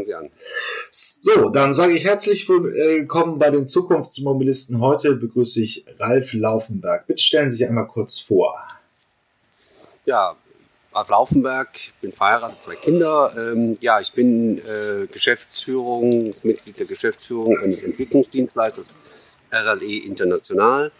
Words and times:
fangen 0.00 0.04
Sie 0.04 0.14
an. 0.14 0.30
So, 0.90 1.50
dann 1.50 1.74
sage 1.74 1.94
ich 1.94 2.04
herzlich 2.04 2.48
willkommen 2.48 3.38
bei 3.38 3.50
den 3.50 3.66
Zukunftsmobilisten. 3.66 4.80
Heute 4.80 5.14
begrüße 5.14 5.60
ich 5.60 5.84
Ralf 5.98 6.32
Laufenberg. 6.32 7.06
Bitte 7.06 7.22
stellen 7.22 7.50
Sie 7.50 7.58
sich 7.58 7.68
einmal 7.68 7.86
kurz 7.86 8.18
vor. 8.18 8.54
Ja, 10.06 10.36
Ralf 10.92 11.08
Laufenberg, 11.08 11.68
bin 12.00 12.12
verheiratet, 12.12 12.62
zwei 12.62 12.76
Kinder. 12.76 13.32
Ähm, 13.36 13.78
ja, 13.80 14.00
ich 14.00 14.12
bin 14.12 14.58
äh, 14.58 15.06
Geschäftsführung, 15.06 16.34
Mitglied 16.42 16.78
der 16.78 16.86
Geschäftsführung 16.86 17.58
eines 17.58 17.82
Entwicklungsdienstleisters 17.82 18.88
RLE 19.52 20.04
International. 20.04 20.92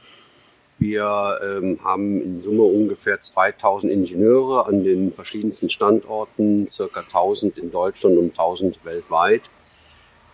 Wir 0.81 1.39
ähm, 1.45 1.79
haben 1.85 2.23
in 2.23 2.41
Summe 2.41 2.63
ungefähr 2.63 3.21
2000 3.21 3.93
Ingenieure 3.93 4.67
an 4.67 4.83
den 4.83 5.13
verschiedensten 5.13 5.69
Standorten, 5.69 6.67
circa 6.69 7.01
1000 7.01 7.59
in 7.59 7.71
Deutschland 7.71 8.17
und 8.17 8.31
1000 8.31 8.83
weltweit. 8.87 9.43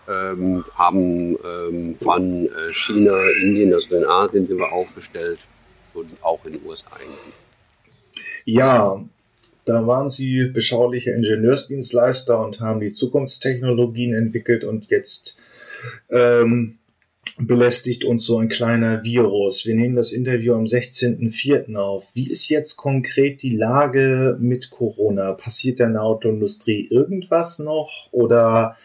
Ähm, 0.08 0.64
haben 0.76 1.36
ähm, 1.44 1.96
von 1.98 2.46
äh, 2.46 2.72
China, 2.72 3.12
Indien, 3.42 3.74
also 3.74 3.96
in 3.96 4.04
Asien 4.04 4.46
sind 4.46 4.58
wir 4.58 4.70
aufgestellt 4.70 5.40
und 5.94 6.12
auch 6.22 6.44
in 6.44 6.52
den 6.52 6.64
USA. 6.64 6.96
Ja, 8.44 9.04
da 9.64 9.86
waren 9.88 10.08
Sie 10.08 10.44
beschauliche 10.44 11.10
Ingenieursdienstleister 11.10 12.38
und 12.38 12.60
haben 12.60 12.78
die 12.78 12.92
Zukunftstechnologien 12.92 14.14
entwickelt 14.14 14.62
und 14.62 14.90
jetzt 14.90 15.38
ähm, 16.08 16.78
belästigt 17.38 18.04
uns 18.04 18.24
so 18.24 18.38
ein 18.38 18.48
kleiner 18.48 19.02
Virus. 19.02 19.66
Wir 19.66 19.74
nehmen 19.74 19.96
das 19.96 20.12
Interview 20.12 20.54
am 20.54 20.64
16.04. 20.64 21.76
auf. 21.76 22.06
Wie 22.14 22.30
ist 22.30 22.48
jetzt 22.48 22.76
konkret 22.76 23.42
die 23.42 23.56
Lage 23.56 24.36
mit 24.40 24.70
Corona? 24.70 25.34
Passiert 25.34 25.78
der 25.78 26.02
Autoindustrie 26.02 26.86
irgendwas 26.90 27.58
noch 27.58 28.08
oder 28.12 28.76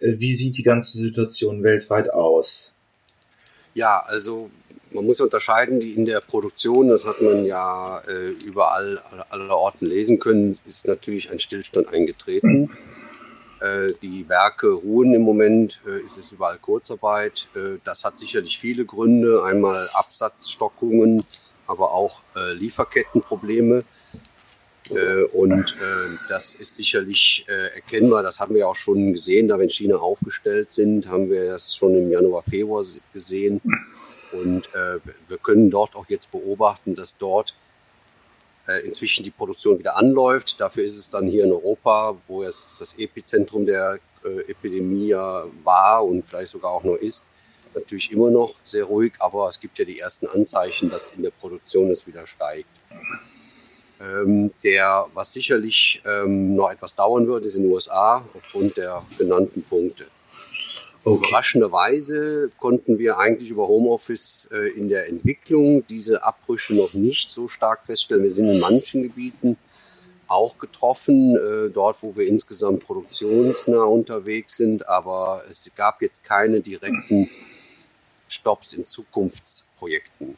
äh, 0.00 0.14
wie 0.18 0.32
sieht 0.32 0.58
die 0.58 0.62
ganze 0.62 0.98
Situation 0.98 1.62
weltweit 1.62 2.12
aus? 2.12 2.72
Ja, 3.74 4.02
also 4.06 4.50
man 4.92 5.04
muss 5.04 5.20
unterscheiden, 5.20 5.80
die 5.80 5.92
in 5.92 6.06
der 6.06 6.20
Produktion, 6.20 6.88
das 6.88 7.06
hat 7.06 7.20
man 7.20 7.44
ja 7.44 8.00
äh, 8.08 8.30
überall, 8.44 9.00
alle 9.28 9.54
Orten 9.54 9.86
lesen 9.86 10.20
können, 10.20 10.56
ist 10.66 10.86
natürlich 10.86 11.30
ein 11.30 11.40
Stillstand 11.40 11.88
eingetreten. 11.88 12.70
Äh, 12.70 13.03
die 14.02 14.28
Werke 14.28 14.68
ruhen 14.72 15.14
im 15.14 15.22
Moment, 15.22 15.80
äh, 15.86 16.00
ist 16.02 16.18
es 16.18 16.32
überall 16.32 16.58
Kurzarbeit. 16.58 17.48
Äh, 17.54 17.78
das 17.84 18.04
hat 18.04 18.16
sicherlich 18.16 18.58
viele 18.58 18.84
Gründe. 18.84 19.42
Einmal 19.44 19.88
Absatzstockungen, 19.94 21.24
aber 21.66 21.92
auch 21.92 22.22
Lieferkettenprobleme. 22.52 23.84
Und 25.32 25.76
das 26.28 26.52
ist 26.52 26.76
sicherlich 26.76 27.46
erkennbar. 27.48 28.22
Das 28.22 28.38
haben 28.38 28.54
wir 28.54 28.68
auch 28.68 28.76
schon 28.76 29.14
gesehen, 29.14 29.48
da 29.48 29.56
wir 29.56 29.62
in 29.62 29.70
China 29.70 29.96
aufgestellt 29.96 30.70
sind, 30.70 31.08
haben 31.08 31.30
wir 31.30 31.46
das 31.46 31.74
schon 31.74 31.96
im 31.96 32.10
Januar, 32.10 32.42
Februar 32.42 32.84
gesehen. 33.14 33.62
Und 34.32 34.68
wir 34.74 35.38
können 35.38 35.70
dort 35.70 35.96
auch 35.96 36.04
jetzt 36.10 36.30
beobachten, 36.32 36.94
dass 36.96 37.16
dort 37.16 37.52
äh, 37.52 37.63
inzwischen 38.84 39.24
die 39.24 39.30
Produktion 39.30 39.78
wieder 39.78 39.96
anläuft. 39.96 40.60
Dafür 40.60 40.84
ist 40.84 40.98
es 40.98 41.10
dann 41.10 41.26
hier 41.28 41.44
in 41.44 41.52
Europa, 41.52 42.16
wo 42.28 42.42
es 42.42 42.78
das 42.78 42.98
Epizentrum 42.98 43.66
der 43.66 43.98
äh, 44.24 44.50
Epidemie 44.50 45.12
war 45.12 46.04
und 46.04 46.26
vielleicht 46.28 46.52
sogar 46.52 46.72
auch 46.72 46.84
noch 46.84 46.96
ist, 46.96 47.26
natürlich 47.74 48.12
immer 48.12 48.30
noch 48.30 48.54
sehr 48.64 48.84
ruhig, 48.84 49.12
aber 49.18 49.48
es 49.48 49.60
gibt 49.60 49.78
ja 49.78 49.84
die 49.84 49.98
ersten 49.98 50.26
Anzeichen, 50.28 50.90
dass 50.90 51.12
in 51.12 51.22
der 51.22 51.30
Produktion 51.30 51.90
es 51.90 52.06
wieder 52.06 52.26
steigt. 52.26 52.68
Ähm, 54.00 54.52
der, 54.62 55.06
was 55.14 55.32
sicherlich 55.32 56.02
ähm, 56.04 56.56
noch 56.56 56.70
etwas 56.70 56.94
dauern 56.94 57.26
wird, 57.26 57.44
ist 57.44 57.56
in 57.56 57.64
den 57.64 57.72
USA 57.72 58.24
aufgrund 58.34 58.76
der 58.76 59.04
genannten 59.18 59.62
Punkte. 59.62 60.06
Okay. 61.04 61.18
Überraschenderweise 61.18 62.50
konnten 62.58 62.98
wir 62.98 63.18
eigentlich 63.18 63.50
über 63.50 63.68
Homeoffice 63.68 64.48
äh, 64.52 64.70
in 64.70 64.88
der 64.88 65.08
Entwicklung 65.08 65.86
diese 65.86 66.24
Abbrüche 66.24 66.74
noch 66.74 66.94
nicht 66.94 67.30
so 67.30 67.46
stark 67.46 67.84
feststellen. 67.84 68.22
Wir 68.22 68.30
sind 68.30 68.48
in 68.48 68.58
manchen 68.58 69.02
Gebieten 69.02 69.58
auch 70.28 70.56
getroffen, 70.56 71.36
äh, 71.36 71.68
dort 71.68 72.02
wo 72.02 72.16
wir 72.16 72.26
insgesamt 72.26 72.84
produktionsnah 72.84 73.84
unterwegs 73.84 74.56
sind, 74.56 74.88
aber 74.88 75.42
es 75.46 75.70
gab 75.76 76.00
jetzt 76.00 76.24
keine 76.24 76.60
direkten 76.60 77.28
Stops 78.28 78.72
in 78.72 78.84
Zukunftsprojekten. 78.84 80.30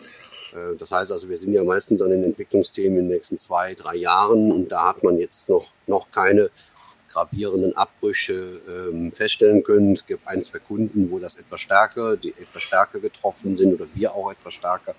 Äh, 0.53 0.76
das 0.78 0.91
heißt 0.91 1.12
also, 1.12 1.28
wir 1.28 1.37
sind 1.37 1.53
ja 1.53 1.62
meistens 1.62 2.03
an 2.03 2.10
den 2.10 2.25
Entwicklungsthemen 2.25 2.99
in 2.99 3.05
den 3.05 3.15
nächsten 3.15 3.38
zwei, 3.38 3.75
drei 3.75 3.94
Jahren 3.94 4.50
und 4.50 4.72
da 4.72 4.88
hat 4.88 5.05
man 5.05 5.19
jetzt 5.19 5.49
noch, 5.49 5.71
noch 5.87 6.10
keine 6.10 6.50
gravierenden 7.16 7.75
Abbrüche 7.77 8.60
ähm, 8.69 9.10
feststellen 9.10 9.62
können. 9.62 9.94
Es 9.94 10.04
gibt 10.04 10.27
ein, 10.28 10.43
zwei 10.43 10.59
Kunden, 10.59 11.10
wo 11.10 11.19
das 11.19 11.37
etwas 11.37 11.62
stärker, 11.62 12.16
die 12.19 12.32
etwas 12.32 12.62
stärker 12.62 13.00
getroffen 13.00 13.56
sind 13.56 13.72
oder 13.72 13.87
wir 13.94 14.15
auch 14.15 14.31
etwas 14.31 14.54
stärker. 14.54 14.94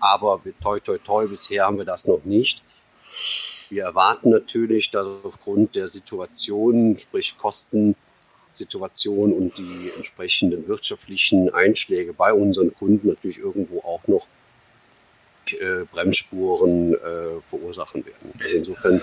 Aber 0.00 0.40
toi, 0.62 0.80
toi, 0.80 0.96
toi, 0.96 1.26
bisher 1.26 1.66
haben 1.66 1.76
wir 1.76 1.84
das 1.84 2.06
noch 2.06 2.24
nicht. 2.24 2.62
Wir 3.68 3.84
erwarten 3.84 4.30
natürlich, 4.30 4.90
dass 4.90 5.06
aufgrund 5.22 5.76
der 5.76 5.88
Situation, 5.88 6.96
sprich 6.96 7.36
Kostensituation 7.36 9.34
und 9.34 9.58
die 9.58 9.92
entsprechenden 9.94 10.66
wirtschaftlichen 10.66 11.52
Einschläge 11.52 12.14
bei 12.14 12.32
unseren 12.32 12.74
Kunden 12.74 13.08
natürlich 13.08 13.38
irgendwo 13.38 13.80
auch 13.80 14.06
noch 14.08 14.26
äh, 15.52 15.84
Bremsspuren 15.90 16.94
äh, 16.94 16.98
verursachen 17.48 18.04
werden. 18.04 18.32
Also 18.40 18.56
insofern 18.56 19.02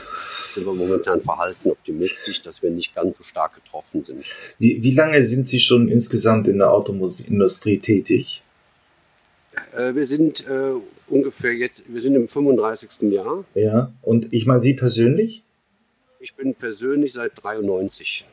sind 0.53 0.65
wir 0.65 0.73
momentan 0.73 1.21
verhalten 1.21 1.69
optimistisch, 1.71 2.41
dass 2.41 2.63
wir 2.63 2.71
nicht 2.71 2.95
ganz 2.95 3.17
so 3.17 3.23
stark 3.23 3.55
getroffen 3.55 4.03
sind. 4.03 4.25
Wie, 4.57 4.81
wie 4.81 4.93
lange 4.93 5.23
sind 5.23 5.47
Sie 5.47 5.59
schon 5.59 5.87
insgesamt 5.89 6.47
in 6.47 6.57
der 6.57 6.71
Automobilindustrie 6.71 7.79
tätig? 7.79 8.43
Äh, 9.73 9.95
wir 9.95 10.05
sind 10.05 10.47
äh, 10.47 10.73
ungefähr 11.07 11.53
jetzt, 11.53 11.91
wir 11.91 12.01
sind 12.01 12.15
im 12.15 12.27
35. 12.27 13.11
Jahr. 13.11 13.45
Ja, 13.55 13.91
und 14.01 14.33
ich 14.33 14.45
meine 14.45 14.61
Sie 14.61 14.73
persönlich? 14.73 15.43
Ich 16.19 16.35
bin 16.35 16.53
persönlich 16.53 17.13
seit 17.13 17.31
93. 17.41 18.25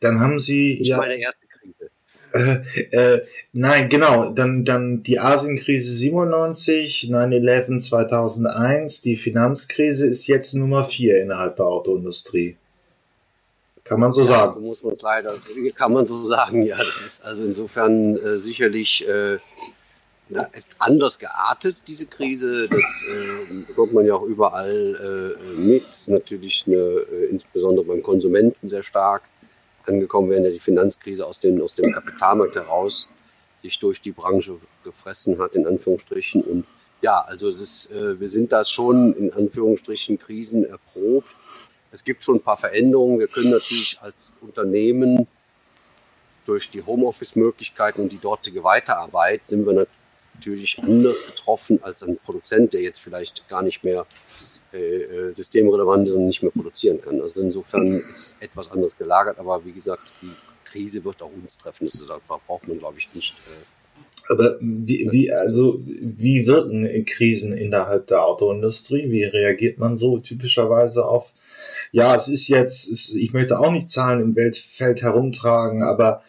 Dann 0.00 0.20
haben 0.20 0.38
Sie 0.38 0.82
ja. 0.82 0.98
Meine 0.98 1.18
erste 1.18 1.45
äh, 2.36 2.80
äh, 2.90 3.26
nein, 3.52 3.88
genau. 3.88 4.30
Dann, 4.30 4.64
dann 4.64 5.02
die 5.02 5.18
Asienkrise 5.18 5.92
97, 5.92 7.08
9-11 7.10 7.78
2001, 7.78 9.02
die 9.02 9.16
Finanzkrise 9.16 10.06
ist 10.06 10.26
jetzt 10.26 10.54
Nummer 10.54 10.84
4 10.84 11.22
innerhalb 11.22 11.56
der 11.56 11.66
Autoindustrie. 11.66 12.56
Kann 13.84 14.00
man 14.00 14.10
so 14.10 14.22
ja, 14.22 14.26
sagen. 14.26 14.52
So 14.52 14.60
muss 14.60 14.82
man 14.82 14.94
es 14.94 15.02
leider, 15.02 15.36
kann 15.74 15.92
man 15.92 16.04
so 16.04 16.24
sagen, 16.24 16.62
ja. 16.62 16.76
Das 16.76 17.02
ist 17.02 17.24
also 17.24 17.44
insofern 17.44 18.16
äh, 18.16 18.36
sicherlich 18.36 19.06
äh, 19.08 19.38
ja, 20.28 20.48
anders 20.78 21.18
geartet, 21.18 21.82
diese 21.86 22.06
Krise. 22.06 22.68
Das 22.68 23.06
äh, 23.08 23.54
bekommt 23.66 23.92
man 23.92 24.04
ja 24.04 24.14
auch 24.14 24.24
überall 24.24 25.36
äh, 25.38 25.56
mit. 25.56 25.86
Natürlich 26.08 26.64
eine, 26.66 26.76
äh, 26.76 27.26
insbesondere 27.30 27.86
beim 27.86 28.02
Konsumenten 28.02 28.66
sehr 28.66 28.82
stark 28.82 29.22
angekommen, 29.88 30.30
während 30.30 30.46
die 30.46 30.58
Finanzkrise 30.58 31.26
aus, 31.26 31.40
den, 31.40 31.60
aus 31.62 31.74
dem 31.74 31.92
Kapitalmarkt 31.92 32.54
heraus 32.54 33.08
sich 33.54 33.78
durch 33.78 34.00
die 34.00 34.12
Branche 34.12 34.56
gefressen 34.84 35.38
hat, 35.38 35.56
in 35.56 35.66
Anführungsstrichen. 35.66 36.42
Und 36.42 36.66
ja, 37.02 37.20
also 37.20 37.48
ist, 37.48 37.90
äh, 37.92 38.18
wir 38.20 38.28
sind 38.28 38.52
da 38.52 38.64
schon 38.64 39.14
in 39.14 39.32
Anführungsstrichen 39.32 40.18
Krisen 40.18 40.64
erprobt. 40.64 41.34
Es 41.90 42.04
gibt 42.04 42.22
schon 42.22 42.36
ein 42.36 42.42
paar 42.42 42.58
Veränderungen. 42.58 43.18
Wir 43.18 43.28
können 43.28 43.50
natürlich 43.50 43.98
als 44.00 44.14
Unternehmen 44.40 45.26
durch 46.44 46.70
die 46.70 46.82
Homeoffice-Möglichkeiten 46.82 48.02
und 48.02 48.12
die 48.12 48.18
dortige 48.18 48.62
Weiterarbeit 48.62 49.48
sind 49.48 49.66
wir 49.66 49.86
natürlich 50.34 50.78
anders 50.82 51.26
getroffen 51.26 51.82
als 51.82 52.02
ein 52.02 52.18
Produzent, 52.18 52.72
der 52.72 52.82
jetzt 52.82 53.00
vielleicht 53.00 53.48
gar 53.48 53.62
nicht 53.62 53.82
mehr 53.82 54.06
äh, 54.76 55.28
äh, 55.28 55.32
systemrelevant 55.32 56.10
und 56.10 56.26
nicht 56.26 56.42
mehr 56.42 56.52
produzieren 56.52 57.00
kann. 57.00 57.20
Also 57.20 57.40
insofern 57.40 57.86
ist 58.14 58.16
es 58.16 58.36
etwas 58.40 58.70
anders 58.70 58.96
gelagert, 58.96 59.38
aber 59.38 59.64
wie 59.64 59.72
gesagt, 59.72 60.02
die 60.22 60.32
Krise 60.64 61.04
wird 61.04 61.22
auch 61.22 61.32
uns 61.32 61.58
treffen. 61.58 61.84
Also 61.84 62.06
da 62.06 62.18
braucht 62.46 62.68
man, 62.68 62.78
glaube 62.78 62.98
ich, 62.98 63.08
nicht. 63.14 63.34
Äh, 63.34 64.32
aber 64.32 64.56
wie, 64.60 65.08
wie, 65.10 65.32
also, 65.32 65.80
wie 65.84 66.46
wirken 66.46 67.04
Krisen 67.04 67.52
innerhalb 67.56 68.08
der 68.08 68.24
Autoindustrie? 68.24 69.10
Wie 69.10 69.24
reagiert 69.24 69.78
man 69.78 69.96
so 69.96 70.18
typischerweise 70.18 71.04
auf? 71.04 71.32
Ja, 71.92 72.14
es 72.14 72.28
ist 72.28 72.48
jetzt, 72.48 72.88
es, 72.88 73.14
ich 73.14 73.32
möchte 73.32 73.58
auch 73.58 73.70
nicht 73.70 73.90
Zahlen 73.90 74.20
im 74.20 74.36
Weltfeld 74.36 75.02
herumtragen, 75.02 75.82
aber 75.82 76.22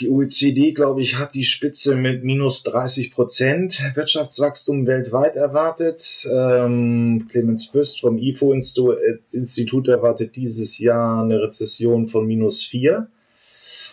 die 0.00 0.08
OECD, 0.08 0.72
glaube 0.72 1.00
ich, 1.00 1.16
hat 1.16 1.34
die 1.34 1.44
Spitze 1.44 1.94
mit 1.94 2.24
minus 2.24 2.64
30 2.64 3.12
Prozent 3.12 3.80
Wirtschaftswachstum 3.94 4.86
weltweit 4.86 5.36
erwartet. 5.36 6.28
Ähm, 6.32 7.26
Clemens 7.30 7.68
Büst 7.68 8.00
vom 8.00 8.18
IFO-Institut 8.18 9.88
erwartet 9.88 10.34
dieses 10.36 10.78
Jahr 10.78 11.22
eine 11.22 11.40
Rezession 11.40 12.08
von 12.08 12.26
minus 12.26 12.64
4. 12.64 13.08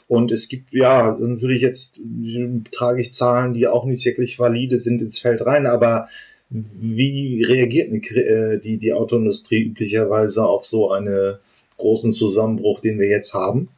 Und 0.08 0.32
es 0.32 0.50
gibt, 0.50 0.74
ja, 0.74 1.16
natürlich 1.20 1.62
jetzt 1.62 2.00
trage 2.72 3.02
ich 3.02 3.14
Zahlen, 3.14 3.54
die 3.54 3.68
auch 3.68 3.86
nicht 3.86 4.06
wirklich 4.06 4.40
valide 4.40 4.78
sind 4.78 5.02
ins 5.02 5.20
Feld 5.20 5.46
rein, 5.46 5.66
aber 5.68 6.10
wie 6.50 7.44
reagiert 7.44 7.90
eine, 7.90 8.00
äh, 8.00 8.60
die, 8.60 8.78
die 8.78 8.94
Autoindustrie 8.94 9.64
üblicherweise 9.64 10.46
auf 10.46 10.66
so 10.66 10.92
eine 10.92 11.40
großen 11.78 12.14
Zusammenbruch, 12.14 12.80
den 12.80 13.00
wir 13.00 13.08
jetzt 13.08 13.34
haben? 13.34 13.70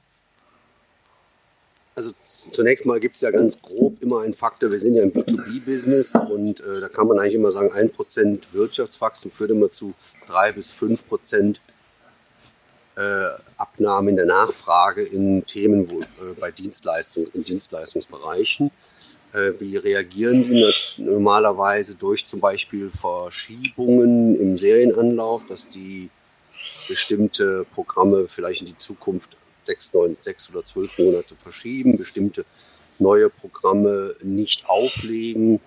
Zunächst 2.51 2.85
mal 2.85 2.99
gibt 2.99 3.15
es 3.15 3.21
ja 3.21 3.31
ganz 3.31 3.61
grob 3.61 4.01
immer 4.01 4.21
einen 4.21 4.33
Faktor, 4.33 4.71
wir 4.71 4.79
sind 4.79 4.95
ja 4.95 5.03
im 5.03 5.11
B2B-Business 5.11 6.15
und 6.15 6.61
äh, 6.61 6.81
da 6.81 6.87
kann 6.89 7.07
man 7.07 7.19
eigentlich 7.19 7.35
immer 7.35 7.51
sagen, 7.51 7.71
1% 7.71 8.39
Wirtschaftswachstum 8.51 9.31
führt 9.31 9.51
immer 9.51 9.69
zu 9.69 9.93
3 10.27 10.53
bis 10.53 10.73
5% 10.73 11.57
äh, 12.97 13.01
Abnahme 13.57 14.09
in 14.09 14.15
der 14.15 14.25
Nachfrage 14.25 15.03
in 15.03 15.45
Themen 15.45 15.89
wo, 15.89 16.01
äh, 16.01 16.33
bei 16.39 16.51
Dienstleistungen, 16.51 17.29
in 17.33 17.43
Dienstleistungsbereichen. 17.43 18.71
Äh, 19.33 19.53
wie 19.59 19.77
reagieren 19.77 20.43
die 20.43 20.71
normalerweise 20.97 21.95
durch 21.95 22.25
zum 22.25 22.39
Beispiel 22.39 22.89
Verschiebungen 22.89 24.39
im 24.39 24.57
Serienanlauf, 24.57 25.43
dass 25.47 25.69
die 25.69 26.09
bestimmte 26.87 27.65
Programme 27.75 28.27
vielleicht 28.27 28.61
in 28.61 28.67
die 28.67 28.77
Zukunft 28.77 29.37
sechs, 29.67 29.93
neun, 29.93 30.17
sechs 30.19 30.49
oder 30.49 30.63
zwölf 30.63 30.97
Monate 30.97 31.35
verschieben, 31.35 31.97
bestimmte 31.97 32.45
neue 32.99 33.29
Programme 33.29 34.15
nicht 34.23 34.67
auflegen, 34.67 35.59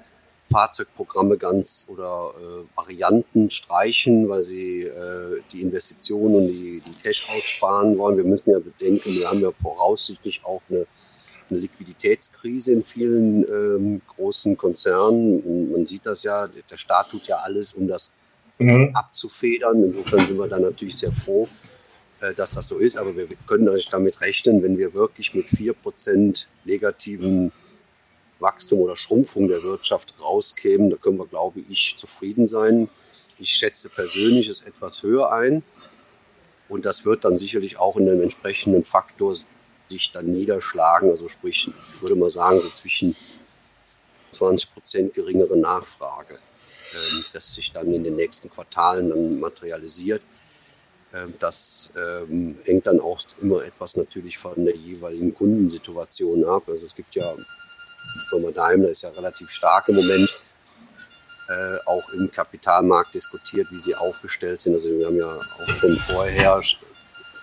Fahrzeugprogramme 0.50 1.38
ganz 1.38 1.87
oder 1.88 2.32
äh, 2.37 2.76
Varianten 2.76 3.50
streichen, 3.50 4.29
weil 4.29 4.43
sie 4.43 4.82
äh, 4.82 5.41
die 5.52 5.61
Investitionen 5.61 6.35
und 6.35 6.49
die, 6.49 6.82
die 6.85 7.02
Cash 7.02 7.29
aussparen 7.29 7.97
wollen. 7.99 8.17
Wir 8.17 8.25
müssen 8.25 8.50
ja 8.50 8.58
bedenken, 8.58 9.14
wir 9.14 9.29
haben 9.31 9.41
ja 9.41 9.52
voraussichtlich 9.62 10.41
auch 10.44 10.61
eine, 10.69 10.87
eine 11.49 11.58
Liquiditätskrise 11.61 12.73
in 12.73 12.82
vielen 12.82 13.44
ähm, 13.44 14.02
großen 14.08 14.56
Konzernen. 14.56 15.41
Und 15.41 15.70
man 15.70 15.87
sieht 15.87 16.05
das 16.05 16.25
ja, 16.25 16.49
der 16.49 16.76
Staat 16.76 17.11
tut 17.11 17.29
ja 17.29 17.37
alles, 17.37 17.75
um 17.75 17.87
das 17.87 18.12
mhm. 18.58 18.91
abzufedern. 18.94 19.85
Insofern 19.85 20.25
sind 20.25 20.38
wir 20.38 20.49
da 20.49 20.58
natürlich 20.58 20.99
sehr 20.99 21.12
froh, 21.12 21.49
dass 22.37 22.55
das 22.55 22.69
so 22.69 22.78
ist, 22.78 22.96
aber 22.96 23.17
wir 23.17 23.26
können 23.46 23.64
natürlich 23.64 23.88
damit 23.88 24.20
rechnen, 24.20 24.62
wenn 24.62 24.76
wir 24.78 24.94
wirklich 24.94 25.34
mit 25.34 25.46
4% 25.46 26.46
negativen 26.64 27.52
Wachstum 28.40 28.81
oder 28.81 28.96
Schrumpfung 28.96 29.49
der 29.49 29.62
Wirtschaft 29.62 30.14
rauskämen, 30.20 30.90
da 30.90 30.96
können 30.96 31.19
wir, 31.19 31.26
glaube 31.26 31.61
ich, 31.69 31.96
zufrieden 31.96 32.46
sein. 32.46 32.88
Ich 33.38 33.50
schätze 33.50 33.88
persönlich 33.88 34.49
es 34.49 34.62
etwas 34.62 35.02
höher 35.02 35.32
ein. 35.32 35.62
Und 36.69 36.87
das 36.87 37.05
wird 37.05 37.25
dann 37.25 37.37
sicherlich 37.37 37.78
auch 37.78 37.96
in 37.96 38.06
dem 38.06 38.20
entsprechenden 38.20 38.84
Faktor 38.84 39.34
sich 39.88 40.12
dann 40.12 40.26
niederschlagen. 40.26 41.11
Also 41.11 41.26
sprich, 41.28 41.69
ich 41.69 42.02
würde 42.02 42.14
mal 42.14 42.31
sagen, 42.31 42.61
so 42.61 42.69
zwischen 42.69 43.16
20 44.31 44.73
Prozent 44.73 45.14
geringere 45.14 45.56
Nachfrage, 45.56 46.34
ähm, 46.34 47.25
das 47.32 47.50
sich 47.50 47.73
dann 47.73 47.93
in 47.93 48.05
den 48.05 48.16
nächsten 48.16 48.50
Quartalen 48.50 49.11
dann 49.11 49.40
materialisiert. 49.40 50.23
Ähm, 51.12 51.34
das 51.38 51.92
ähm, 51.96 52.58
hängt 52.64 52.86
dann 52.86 53.00
auch 53.00 53.20
immer 53.40 53.64
etwas 53.64 53.96
natürlich 53.96 54.38
von 54.38 54.64
der 54.64 54.76
jeweiligen 54.76 55.34
Kundensituation 55.34 56.44
ab. 56.44 56.64
Also 56.68 56.86
es 56.86 56.94
gibt 56.94 57.14
ja, 57.14 57.34
Firma 58.28 58.50
Daimler 58.50 58.90
ist 58.90 59.02
ja 59.02 59.10
relativ 59.10 59.50
stark 59.50 59.88
im 59.88 59.96
Moment, 59.96 60.40
äh, 61.48 61.78
auch 61.86 62.08
im 62.10 62.30
Kapitalmarkt 62.30 63.14
diskutiert, 63.14 63.68
wie 63.72 63.78
sie 63.78 63.94
aufgestellt 63.94 64.60
sind. 64.60 64.74
Also 64.74 64.88
wir 64.88 65.06
haben 65.06 65.16
ja 65.16 65.40
auch 65.58 65.74
schon 65.74 65.96
vorher, 65.98 66.62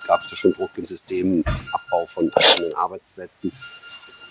gab 0.07 0.21
es 0.21 0.31
ja 0.31 0.37
schon 0.37 0.53
Druck 0.53 0.71
im 0.77 0.85
System, 0.85 1.43
Abbau 1.73 2.07
von 2.13 2.31
einzelnen 2.33 2.73
Arbeitsplätzen. 2.73 3.51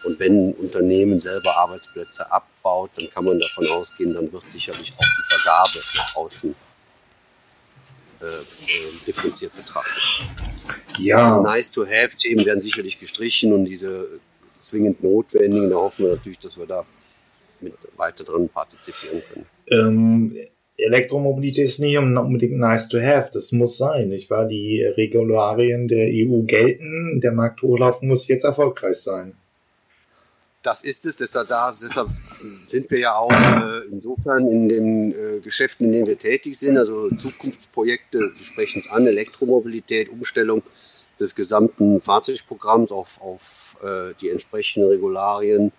Und 0.04 0.18
wenn 0.18 0.50
ein 0.50 0.54
Unternehmen 0.54 1.18
selber 1.18 1.54
Arbeitsplätze 1.56 2.30
abbaut, 2.30 2.90
dann 2.96 3.10
kann 3.10 3.24
man 3.24 3.40
davon 3.40 3.66
ausgehen, 3.68 4.14
dann 4.14 4.32
wird 4.32 4.48
sicherlich 4.48 4.94
auch 4.96 5.04
die 5.04 5.34
Vergabe 5.34 5.80
nach 5.96 6.16
außen 6.16 6.54
äh, 8.20 8.24
äh, 8.24 9.06
differenziert 9.06 9.54
betrachtet. 9.56 10.02
Ja. 10.98 11.40
Nice-to-have-Themen 11.42 12.44
werden 12.44 12.60
sicherlich 12.60 12.98
gestrichen 12.98 13.52
und 13.52 13.64
diese 13.64 14.08
zwingend 14.58 15.02
notwendigen, 15.02 15.70
da 15.70 15.76
hoffen 15.76 16.06
wir 16.06 16.14
natürlich, 16.14 16.38
dass 16.38 16.58
wir 16.58 16.66
da 16.66 16.84
mit 17.60 17.74
weiter 17.96 18.24
dran 18.24 18.48
partizipieren 18.48 19.22
können. 19.32 19.46
Ähm, 19.70 20.36
Elektromobilität 20.78 21.64
ist 21.64 21.80
nicht 21.80 21.96
unbedingt 21.96 22.58
nice 22.58 22.88
to 22.88 22.98
have, 23.00 23.30
das 23.32 23.52
muss 23.52 23.78
sein, 23.78 24.08
nicht 24.08 24.28
wahr? 24.28 24.46
Die 24.46 24.82
Regularien 24.82 25.88
der 25.88 26.08
EU 26.08 26.42
gelten, 26.42 27.20
der 27.22 27.32
Markthochlauf 27.32 28.02
muss 28.02 28.28
jetzt 28.28 28.44
erfolgreich 28.44 28.96
sein 28.96 29.34
das 30.66 30.82
ist 30.82 31.06
es. 31.06 31.16
Deshalb, 31.16 31.48
deshalb 31.48 32.08
sind 32.64 32.90
wir 32.90 32.98
ja 32.98 33.14
auch 33.14 33.30
äh, 33.30 33.86
insofern 33.90 34.50
in 34.50 34.68
den 34.68 35.12
äh, 35.12 35.40
Geschäften, 35.40 35.86
in 35.86 35.92
denen 35.92 36.06
wir 36.08 36.18
tätig 36.18 36.58
sind, 36.58 36.76
also 36.76 37.08
Zukunftsprojekte, 37.10 38.32
Sie 38.34 38.44
sprechen 38.44 38.80
es 38.80 38.90
an, 38.90 39.06
Elektromobilität, 39.06 40.08
Umstellung 40.08 40.62
des 41.20 41.34
gesamten 41.34 42.00
Fahrzeugprogramms 42.00 42.90
auf, 42.90 43.20
auf 43.20 43.76
äh, 43.82 44.12
die 44.20 44.28
entsprechenden 44.28 44.90
Regularien 44.90 45.72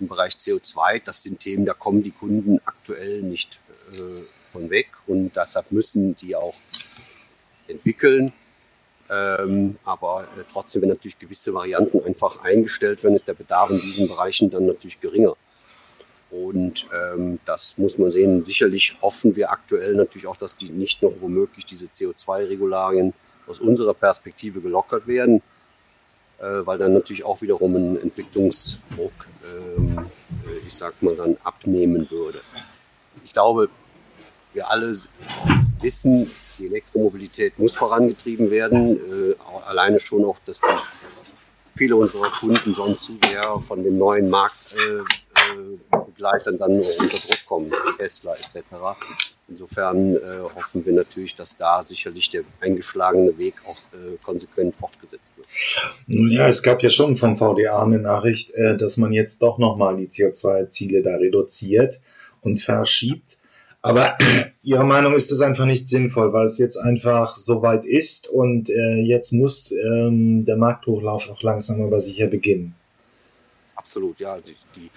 im 0.00 0.08
Bereich 0.08 0.32
CO2. 0.32 1.02
Das 1.04 1.22
sind 1.22 1.40
Themen, 1.40 1.66
da 1.66 1.74
kommen 1.74 2.02
die 2.02 2.10
Kunden 2.10 2.58
aktuell 2.64 3.22
nicht 3.22 3.60
äh, 3.92 4.22
von 4.50 4.70
weg 4.70 4.88
und 5.06 5.36
deshalb 5.36 5.70
müssen 5.72 6.16
die 6.16 6.34
auch 6.34 6.54
entwickeln 7.68 8.32
ähm, 9.12 9.76
aber 9.84 10.22
äh, 10.38 10.44
trotzdem 10.50 10.82
werden 10.82 10.90
natürlich 10.90 11.18
gewisse 11.18 11.52
Varianten 11.52 12.02
einfach 12.04 12.42
eingestellt, 12.42 13.04
wenn 13.04 13.14
es 13.14 13.24
der 13.24 13.34
Bedarf 13.34 13.70
in 13.70 13.80
diesen 13.80 14.08
Bereichen 14.08 14.50
dann 14.50 14.66
natürlich 14.66 15.00
geringer. 15.00 15.34
Und 16.30 16.86
ähm, 16.94 17.38
das 17.44 17.76
muss 17.76 17.98
man 17.98 18.10
sehen. 18.10 18.42
Sicherlich 18.42 18.96
hoffen 19.02 19.36
wir 19.36 19.50
aktuell 19.50 19.94
natürlich 19.94 20.26
auch, 20.26 20.36
dass 20.36 20.56
die 20.56 20.70
nicht 20.70 21.02
noch 21.02 21.12
womöglich 21.20 21.66
diese 21.66 21.88
CO2-Regularien 21.88 23.12
aus 23.46 23.60
unserer 23.60 23.92
Perspektive 23.92 24.62
gelockert 24.62 25.06
werden, 25.06 25.42
äh, 26.38 26.64
weil 26.64 26.78
dann 26.78 26.94
natürlich 26.94 27.24
auch 27.24 27.42
wiederum 27.42 27.76
ein 27.76 28.00
Entwicklungsdruck, 28.00 29.12
ähm, 29.44 30.06
äh, 30.46 30.66
ich 30.66 30.74
sag 30.74 31.02
mal, 31.02 31.16
dann 31.16 31.36
abnehmen 31.44 32.10
würde. 32.10 32.40
Ich 33.26 33.34
glaube, 33.34 33.68
wir 34.54 34.70
alle 34.70 34.90
wissen, 35.82 36.30
die 36.62 36.68
Elektromobilität 36.68 37.58
muss 37.58 37.74
vorangetrieben 37.74 38.50
werden. 38.50 38.96
Äh, 38.96 39.34
alleine 39.66 39.98
schon 39.98 40.24
auch, 40.24 40.38
dass 40.46 40.62
viele 41.76 41.96
unserer 41.96 42.30
Kunden 42.30 42.72
sonst 42.72 43.06
zu 43.06 43.18
sehr 43.24 43.58
von 43.66 43.82
den 43.82 43.98
neuen 43.98 44.30
Marktbegleitern 44.30 46.54
äh, 46.54 46.56
äh 46.56 46.58
dann 46.58 46.76
unter 46.76 47.18
Druck 47.18 47.46
kommen, 47.46 47.72
Tesla 47.98 48.34
etc. 48.34 48.60
Insofern 49.48 50.14
äh, 50.16 50.20
hoffen 50.54 50.86
wir 50.86 50.92
natürlich, 50.92 51.34
dass 51.34 51.56
da 51.56 51.82
sicherlich 51.82 52.30
der 52.30 52.42
eingeschlagene 52.60 53.36
Weg 53.38 53.54
auch 53.66 53.76
äh, 53.92 54.16
konsequent 54.22 54.76
fortgesetzt 54.76 55.36
wird. 55.36 55.48
Nun 56.06 56.30
ja, 56.30 56.46
es 56.46 56.62
gab 56.62 56.80
ja 56.82 56.88
schon 56.88 57.16
vom 57.16 57.36
VDA 57.36 57.82
eine 57.82 57.98
Nachricht, 57.98 58.52
äh, 58.52 58.76
dass 58.76 58.96
man 58.96 59.12
jetzt 59.12 59.42
doch 59.42 59.58
nochmal 59.58 59.96
die 59.96 60.08
CO2-Ziele 60.08 61.02
da 61.02 61.16
reduziert 61.16 62.00
und 62.40 62.60
verschiebt. 62.60 63.38
Aber 63.82 64.16
Ihrer 64.62 64.84
Meinung 64.84 65.14
ist 65.14 65.32
das 65.32 65.40
einfach 65.40 65.66
nicht 65.66 65.88
sinnvoll, 65.88 66.32
weil 66.32 66.46
es 66.46 66.58
jetzt 66.58 66.76
einfach 66.76 67.34
so 67.34 67.62
weit 67.62 67.84
ist 67.84 68.28
und 68.28 68.70
äh, 68.70 69.02
jetzt 69.02 69.32
muss 69.32 69.72
ähm, 69.72 70.44
der 70.44 70.56
Markthochlauf 70.56 71.28
auch 71.28 71.42
langsam 71.42 71.82
aber 71.82 72.00
sicher 72.00 72.28
beginnen. 72.28 72.76
Absolut, 73.74 74.20
ja. 74.20 74.38
Die, 74.38 74.54
die, 74.76 74.90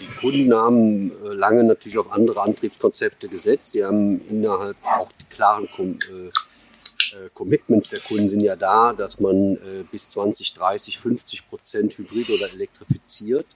die 0.00 0.06
Kunden 0.20 0.54
haben 0.54 1.12
äh, 1.22 1.34
lange 1.34 1.64
natürlich 1.64 1.98
auf 1.98 2.10
andere 2.10 2.40
Antriebskonzepte 2.40 3.28
gesetzt. 3.28 3.74
Die 3.74 3.84
haben 3.84 4.22
innerhalb 4.30 4.76
auch 4.82 5.10
die 5.20 5.26
klaren 5.26 5.70
Com 5.70 5.90
äh, 5.90 6.28
äh 6.28 7.28
Commitments 7.34 7.90
der 7.90 8.00
Kunden 8.00 8.26
sind 8.26 8.40
ja 8.40 8.56
da, 8.56 8.94
dass 8.94 9.20
man 9.20 9.56
äh, 9.56 9.84
bis 9.90 10.08
20, 10.08 10.54
30, 10.54 10.98
50 10.98 11.48
Prozent 11.48 11.98
Hybrid 11.98 12.30
oder 12.30 12.54
elektrifiziert 12.54 13.46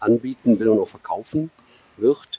anbieten 0.00 0.58
will 0.58 0.68
und 0.68 0.78
auch 0.78 0.88
verkaufen 0.88 1.50
wird. 1.98 2.37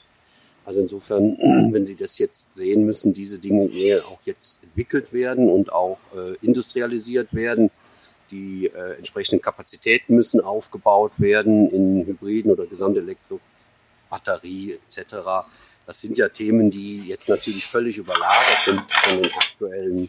Also 0.64 0.80
insofern, 0.80 1.36
wenn 1.72 1.86
Sie 1.86 1.96
das 1.96 2.18
jetzt 2.18 2.54
sehen, 2.54 2.84
müssen 2.84 3.12
diese 3.12 3.38
Dinge 3.38 3.68
eher 3.68 4.04
auch 4.06 4.18
jetzt 4.24 4.62
entwickelt 4.62 5.12
werden 5.12 5.48
und 5.48 5.72
auch 5.72 5.98
äh, 6.14 6.34
industrialisiert 6.44 7.34
werden. 7.34 7.70
Die 8.30 8.66
äh, 8.66 8.96
entsprechenden 8.96 9.42
Kapazitäten 9.42 10.14
müssen 10.14 10.40
aufgebaut 10.40 11.12
werden 11.18 11.68
in 11.70 12.06
Hybriden 12.06 12.52
oder 12.52 12.66
Gesamtelektrobatterie 12.66 14.74
etc. 14.74 15.16
Das 15.86 16.00
sind 16.00 16.18
ja 16.18 16.28
Themen, 16.28 16.70
die 16.70 17.08
jetzt 17.08 17.28
natürlich 17.28 17.66
völlig 17.66 17.98
überlagert 17.98 18.62
sind 18.62 18.80
von 19.02 19.22
den 19.22 19.32
aktuellen 19.32 20.08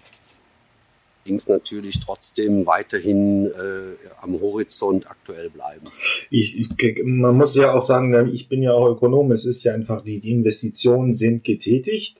Dings 1.31 1.47
natürlich 1.47 1.99
trotzdem 2.01 2.65
weiterhin 2.67 3.45
äh, 3.45 3.95
am 4.21 4.39
Horizont 4.41 5.09
aktuell 5.09 5.49
bleiben. 5.49 5.87
Ich, 6.29 6.67
man 7.05 7.37
muss 7.37 7.55
ja 7.55 7.73
auch 7.73 7.81
sagen, 7.81 8.29
ich 8.33 8.49
bin 8.49 8.61
ja 8.61 8.73
auch 8.73 8.89
Ökonom, 8.89 9.31
es 9.31 9.45
ist 9.45 9.63
ja 9.63 9.73
einfach, 9.73 10.01
die, 10.01 10.19
die 10.19 10.31
Investitionen 10.31 11.13
sind 11.13 11.45
getätigt. 11.45 12.17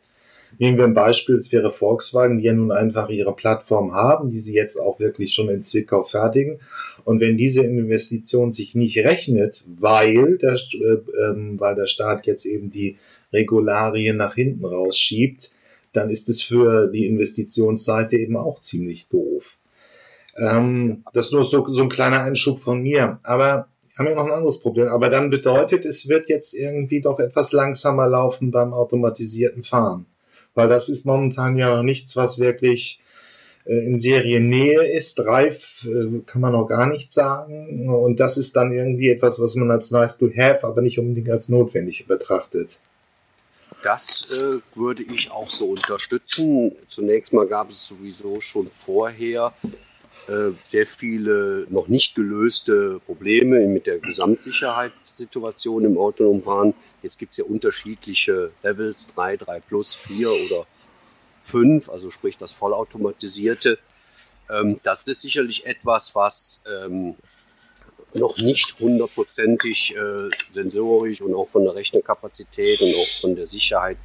Nehmen 0.60 0.78
wir 0.78 0.86
ein 0.86 0.94
Beispiel, 0.94 1.36
es 1.36 1.52
wäre 1.52 1.72
Volkswagen, 1.72 2.38
die 2.38 2.46
ja 2.46 2.54
nun 2.54 2.72
einfach 2.72 3.10
ihre 3.10 3.36
Plattform 3.36 3.94
haben, 3.94 4.30
die 4.30 4.40
sie 4.40 4.54
jetzt 4.54 4.78
auch 4.78 5.00
wirklich 5.00 5.34
schon 5.34 5.50
in 5.50 5.64
Zwickau 5.64 6.04
fertigen. 6.04 6.60
Und 7.04 7.20
wenn 7.20 7.38
diese 7.38 7.64
Investition 7.64 8.52
sich 8.52 8.76
nicht 8.76 8.98
rechnet, 9.00 9.64
weil 9.80 10.38
der, 10.38 10.54
äh, 10.54 11.26
ähm, 11.26 11.60
weil 11.60 11.76
der 11.76 11.88
Staat 11.88 12.26
jetzt 12.28 12.46
eben 12.46 12.70
die 12.70 12.98
Regularien 13.34 14.18
nach 14.18 14.36
hinten 14.36 14.66
rausschiebt, 14.66 15.52
dann 15.94 16.10
ist 16.10 16.30
es 16.30 16.42
für 16.42 16.88
die 16.88 17.06
Investitionsseite 17.06 18.18
eben 18.18 18.38
auch 18.38 18.60
ziemlich 18.60 19.08
doof. 19.08 19.58
Ähm, 20.38 21.04
das 21.14 21.28
ist 21.28 21.34
nur 21.34 21.44
so, 21.44 21.68
so 21.68 21.84
ein 21.84 21.90
kleiner 21.90 22.22
Einschub 22.22 22.60
von 22.60 22.82
mir. 22.82 23.20
Aber 23.24 23.68
haben 23.98 24.08
wir 24.08 24.16
noch 24.16 24.26
ein 24.26 24.32
anderes 24.32 24.60
Problem. 24.60 24.88
Aber 24.88 25.10
dann 25.10 25.30
bedeutet, 25.30 25.86
es 25.86 26.08
wird 26.08 26.30
jetzt 26.30 26.54
irgendwie 26.54 27.02
doch 27.02 27.20
etwas 27.20 27.52
langsamer 27.52 28.08
laufen 28.08 28.52
beim 28.52 28.74
automatisierten 28.74 29.64
Fahren. 29.64 30.06
Weil 30.54 30.70
das 30.70 30.90
ist 30.90 31.06
momentan 31.06 31.58
ja 31.58 31.84
nichts, 31.84 32.16
was 32.16 32.40
wirklich 32.40 33.00
äh, 33.66 33.86
in 33.86 33.98
Seriennähe 33.98 34.84
ist. 34.84 35.20
Reif 35.20 35.88
äh, 35.88 36.22
kann 36.26 36.42
man 36.42 36.54
noch 36.54 36.68
gar 36.68 36.88
nicht 36.88 37.14
sagen. 37.14 37.90
Und 37.90 38.20
das 38.20 38.38
ist 38.38 38.56
dann 38.56 38.72
irgendwie 38.72 39.10
etwas, 39.10 39.40
was 39.40 39.56
man 39.56 39.72
als 39.72 39.92
nice 39.92 40.18
to 40.18 40.30
have, 40.36 40.66
aber 40.66 40.82
nicht 40.82 41.00
unbedingt 41.00 41.30
als 41.30 41.50
notwendig 41.50 42.06
betrachtet. 42.08 42.80
Das 43.84 44.30
äh, 44.32 44.60
würde 44.76 45.04
ich 45.04 45.32
auch 45.32 45.50
so 45.50 45.70
unterstützen. 45.70 46.74
Zunächst 46.94 47.34
mal 47.34 47.48
gab 47.48 47.70
es 47.70 47.88
sowieso 47.88 48.40
schon 48.40 48.68
vorher 48.68 49.54
äh, 50.28 50.52
sehr 50.62 50.86
viele 50.86 51.66
noch 51.70 51.88
nicht 51.88 52.14
gelöste 52.14 53.00
Probleme 53.06 53.66
mit 53.68 53.88
der 53.88 54.00
Gesamtsicherheitssituation 54.00 55.84
im 55.86 55.98
autonomen 55.98 56.44
Fahren. 56.44 56.74
Jetzt 57.02 57.18
gibt 57.18 57.32
es 57.32 57.40
ja 57.40 57.46
unterschiedliche 57.46 58.52
Levels, 58.62 59.08
3, 59.08 59.38
3 59.38 59.60
plus, 59.62 59.96
4 59.96 60.30
oder 60.30 60.68
5, 61.42 61.90
also 61.90 62.12
sprich 62.12 62.38
das 62.38 62.54
vollautomatisierte. 62.54 63.80
Ähm, 64.52 64.80
das 64.84 65.04
ist 65.06 65.22
sicherlich 65.22 65.66
etwas, 65.66 66.14
was 66.14 66.64
ähm, 66.72 67.16
noch 68.14 68.38
nicht 68.38 68.80
hundertprozentig 68.80 69.96
äh, 69.96 70.30
sensorisch 70.54 71.22
und 71.22 71.34
auch 71.34 71.50
von 71.50 71.64
der 71.64 71.76
Rechnerkapazität 71.76 72.82
und 72.82 72.94
auch 72.96 73.22
von 73.22 73.36
der 73.36 73.48
Sicherheit 73.48 73.98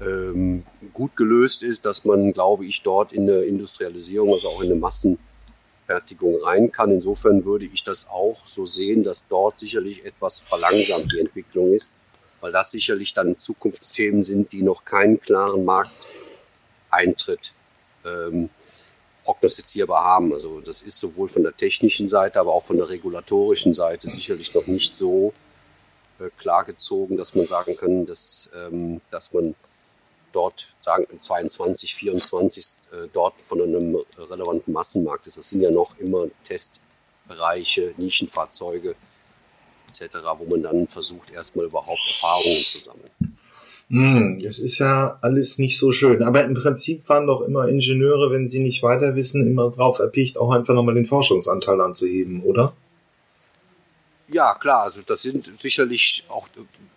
ähm, 0.00 0.64
gut 0.92 1.16
gelöst 1.16 1.62
ist, 1.62 1.86
dass 1.86 2.04
man, 2.04 2.32
glaube 2.32 2.66
ich, 2.66 2.82
dort 2.82 3.12
in 3.12 3.30
eine 3.30 3.42
Industrialisierung, 3.42 4.32
also 4.32 4.48
auch 4.48 4.60
in 4.60 4.70
eine 4.70 4.80
Massenfertigung 4.80 6.36
rein 6.42 6.72
kann. 6.72 6.90
Insofern 6.90 7.44
würde 7.44 7.66
ich 7.66 7.82
das 7.82 8.08
auch 8.08 8.44
so 8.46 8.66
sehen, 8.66 9.04
dass 9.04 9.28
dort 9.28 9.58
sicherlich 9.58 10.04
etwas 10.04 10.40
verlangsamt 10.40 11.12
die 11.12 11.20
Entwicklung 11.20 11.72
ist, 11.72 11.90
weil 12.40 12.52
das 12.52 12.70
sicherlich 12.70 13.14
dann 13.14 13.38
Zukunftsthemen 13.38 14.22
sind, 14.22 14.52
die 14.52 14.62
noch 14.62 14.84
keinen 14.84 15.20
klaren 15.20 15.64
Markteintritt 15.64 17.54
ähm, 18.04 18.50
prognostizierbar 19.24 20.04
haben. 20.04 20.32
Also 20.32 20.60
das 20.60 20.82
ist 20.82 20.98
sowohl 20.98 21.28
von 21.28 21.42
der 21.42 21.56
technischen 21.56 22.08
Seite, 22.08 22.40
aber 22.40 22.52
auch 22.52 22.64
von 22.64 22.76
der 22.76 22.88
regulatorischen 22.88 23.74
Seite 23.74 24.08
sicherlich 24.08 24.54
noch 24.54 24.66
nicht 24.66 24.94
so 24.94 25.32
äh, 26.18 26.30
klar 26.38 26.64
gezogen, 26.64 27.16
dass 27.16 27.34
man 27.34 27.46
sagen 27.46 27.76
kann, 27.76 28.06
dass, 28.06 28.50
ähm, 28.66 29.00
dass 29.10 29.32
man 29.32 29.54
dort 30.32 30.72
sagen 30.80 31.06
in 31.10 31.20
22, 31.20 31.94
24 31.94 32.64
äh, 32.64 33.08
dort 33.12 33.34
von 33.48 33.60
einem 33.60 33.98
relevanten 34.18 34.72
Massenmarkt 34.72 35.26
ist. 35.26 35.36
Das 35.36 35.50
sind 35.50 35.62
ja 35.62 35.70
noch 35.70 35.96
immer 35.98 36.26
Testbereiche, 36.44 37.94
Nischenfahrzeuge 37.96 38.94
etc., 39.88 40.16
wo 40.38 40.44
man 40.44 40.62
dann 40.62 40.88
versucht, 40.88 41.30
erstmal 41.30 41.66
überhaupt 41.66 42.00
Erfahrungen 42.08 42.64
zu 42.64 42.78
sammeln. 42.80 43.10
Hm, 43.92 44.38
das 44.42 44.58
ist 44.58 44.78
ja 44.78 45.18
alles 45.20 45.58
nicht 45.58 45.78
so 45.78 45.92
schön. 45.92 46.22
Aber 46.22 46.42
im 46.44 46.54
Prinzip 46.54 47.06
waren 47.10 47.26
doch 47.26 47.42
immer 47.42 47.68
Ingenieure, 47.68 48.30
wenn 48.30 48.48
sie 48.48 48.60
nicht 48.60 48.82
weiter 48.82 49.14
wissen, 49.16 49.46
immer 49.46 49.70
drauf 49.70 49.98
erpicht, 49.98 50.38
auch 50.38 50.50
einfach 50.50 50.72
nochmal 50.72 50.94
den 50.94 51.04
Forschungsanteil 51.04 51.78
anzuheben, 51.78 52.42
oder? 52.42 52.72
Ja, 54.28 54.54
klar. 54.54 54.84
Also 54.84 55.02
das 55.06 55.20
sind 55.20 55.44
sicherlich 55.60 56.24
auch 56.30 56.48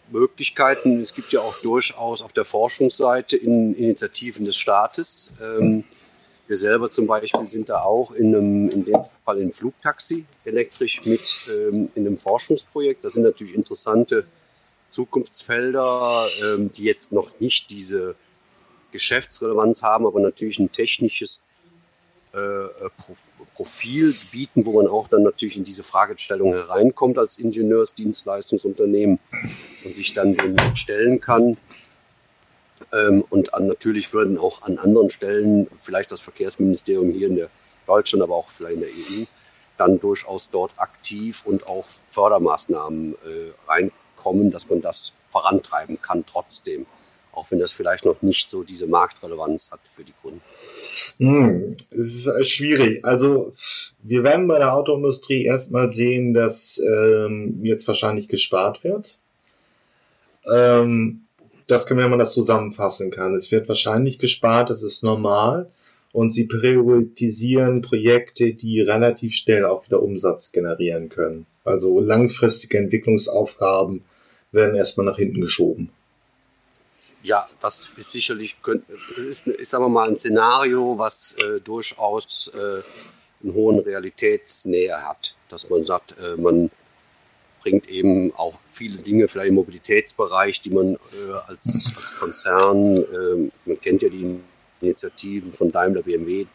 Möglichkeiten. 0.09 1.01
Es 1.01 1.13
gibt 1.13 1.33
ja 1.33 1.41
auch 1.41 1.59
durchaus 1.61 2.21
auf 2.21 2.31
der 2.31 2.45
Forschungsseite 2.45 3.35
in 3.35 3.75
Initiativen 3.75 4.45
des 4.45 4.55
Staates. 4.55 5.33
Ähm, 5.43 5.83
wir 6.47 6.55
selber 6.55 6.89
zum 6.89 7.07
Beispiel 7.07 7.45
sind 7.49 7.67
da 7.67 7.81
auch 7.81 8.11
in 8.11 8.33
einem, 8.33 8.69
in 8.69 8.85
dem 8.85 9.01
Fall 9.25 9.39
in 9.39 9.51
Flugtaxi 9.51 10.23
elektrisch 10.45 11.03
mit 11.03 11.49
ähm, 11.49 11.89
in 11.95 12.07
einem 12.07 12.19
Forschungsprojekt. 12.19 13.03
Das 13.03 13.13
sind 13.13 13.23
natürlich 13.23 13.53
interessante 13.53 14.25
Zukunftsfelder, 14.95 16.25
ähm, 16.43 16.71
die 16.71 16.83
jetzt 16.83 17.11
noch 17.11 17.39
nicht 17.39 17.69
diese 17.69 18.15
Geschäftsrelevanz 18.91 19.83
haben, 19.83 20.07
aber 20.07 20.21
natürlich 20.21 20.57
ein 20.59 20.71
technisches 20.71 21.43
äh, 22.33 22.37
äh 22.37 22.89
Profil 23.53 24.15
bieten, 24.31 24.65
wo 24.65 24.81
man 24.81 24.87
auch 24.87 25.09
dann 25.09 25.23
natürlich 25.23 25.57
in 25.57 25.65
diese 25.65 25.83
Fragestellung 25.83 26.53
hereinkommt 26.53 27.17
als 27.17 27.37
Ingenieursdienstleistungsunternehmen 27.39 29.19
und 29.83 29.95
sich 29.95 30.13
dann 30.13 30.35
dem 30.35 30.55
stellen 30.77 31.19
kann. 31.19 31.57
Ähm, 32.93 33.25
und 33.29 33.53
an, 33.53 33.67
natürlich 33.67 34.13
würden 34.13 34.37
auch 34.37 34.61
an 34.61 34.77
anderen 34.77 35.09
Stellen, 35.09 35.67
vielleicht 35.77 36.11
das 36.11 36.21
Verkehrsministerium 36.21 37.11
hier 37.11 37.27
in 37.27 37.35
der 37.35 37.49
Deutschland, 37.85 38.23
aber 38.23 38.35
auch 38.35 38.49
vielleicht 38.49 38.75
in 38.75 38.81
der 38.81 38.89
EU, 38.89 39.25
dann 39.77 39.99
durchaus 39.99 40.49
dort 40.51 40.73
aktiv 40.77 41.43
und 41.45 41.67
auch 41.67 41.85
Fördermaßnahmen 42.05 43.13
äh, 43.13 43.51
reinkommen, 44.25 44.51
dass 44.51 44.69
man 44.69 44.81
das 44.81 45.13
vorantreiben 45.29 46.01
kann 46.01 46.25
trotzdem, 46.25 46.85
auch 47.31 47.51
wenn 47.51 47.59
das 47.59 47.71
vielleicht 47.71 48.05
noch 48.05 48.21
nicht 48.21 48.49
so 48.49 48.63
diese 48.63 48.87
Marktrelevanz 48.87 49.71
hat 49.71 49.81
für 49.93 50.03
die 50.03 50.13
Kunden. 50.21 50.41
Hm, 51.17 51.75
es 51.91 52.25
ist 52.25 52.49
schwierig. 52.49 53.03
Also 53.03 53.53
wir 54.01 54.23
werden 54.23 54.47
bei 54.47 54.59
der 54.59 54.73
Autoindustrie 54.73 55.43
erstmal 55.43 55.91
sehen, 55.91 56.33
dass 56.33 56.79
ähm, 56.79 57.59
jetzt 57.63 57.87
wahrscheinlich 57.87 58.29
gespart 58.29 58.83
wird. 58.83 59.17
Ähm, 60.49 61.21
das 61.67 61.85
können 61.85 61.99
wir, 61.99 62.05
wenn 62.05 62.11
man 62.11 62.19
das 62.19 62.33
zusammenfassen 62.33 63.11
kann. 63.11 63.35
Es 63.35 63.51
wird 63.51 63.67
wahrscheinlich 63.67 64.19
gespart, 64.19 64.69
das 64.69 64.83
ist 64.83 65.03
normal. 65.03 65.67
Und 66.13 66.31
sie 66.31 66.45
priorisieren 66.45 67.81
Projekte, 67.81 68.53
die 68.53 68.79
relativ 68.79 69.35
schnell 69.35 69.65
auch 69.65 69.85
wieder 69.85 70.01
Umsatz 70.01 70.53
generieren 70.53 71.09
können. 71.09 71.45
Also 71.65 71.99
langfristige 71.99 72.77
Entwicklungsaufgaben 72.77 74.01
werden 74.55 74.75
erstmal 74.75 75.05
nach 75.05 75.17
hinten 75.17 75.41
geschoben. 75.41 75.91
Ja, 77.21 77.47
das 77.59 77.89
ist 77.97 78.11
sicherlich, 78.11 78.55
ist, 79.17 79.47
ist 79.47 79.71
sagen 79.71 79.91
mal, 79.91 80.07
ein 80.07 80.15
Szenario, 80.15 80.97
was 80.97 81.33
äh, 81.33 81.59
durchaus 81.59 82.51
äh, 82.53 82.83
einen 83.43 83.53
hohen 83.53 83.79
Realitätsnähe 83.79 84.95
hat. 85.07 85.35
Dass 85.49 85.69
man 85.69 85.83
sagt, 85.83 86.15
äh, 86.19 86.39
man 86.39 86.69
bringt 87.61 87.89
eben 87.89 88.31
auch 88.35 88.59
viele 88.71 88.97
Dinge, 88.97 89.27
vielleicht 89.27 89.49
im 89.49 89.55
Mobilitätsbereich, 89.55 90.61
die 90.61 90.69
man 90.69 90.95
äh, 90.95 91.31
als, 91.47 91.93
als 91.97 92.15
Konzern, 92.15 92.97
äh, 92.97 93.51
man 93.65 93.81
kennt 93.81 94.03
ja 94.03 94.09
die 94.09 94.39
Initiativen 94.81 95.51
von 95.51 95.71
Daimler 95.71 96.03
BMW, 96.03 96.45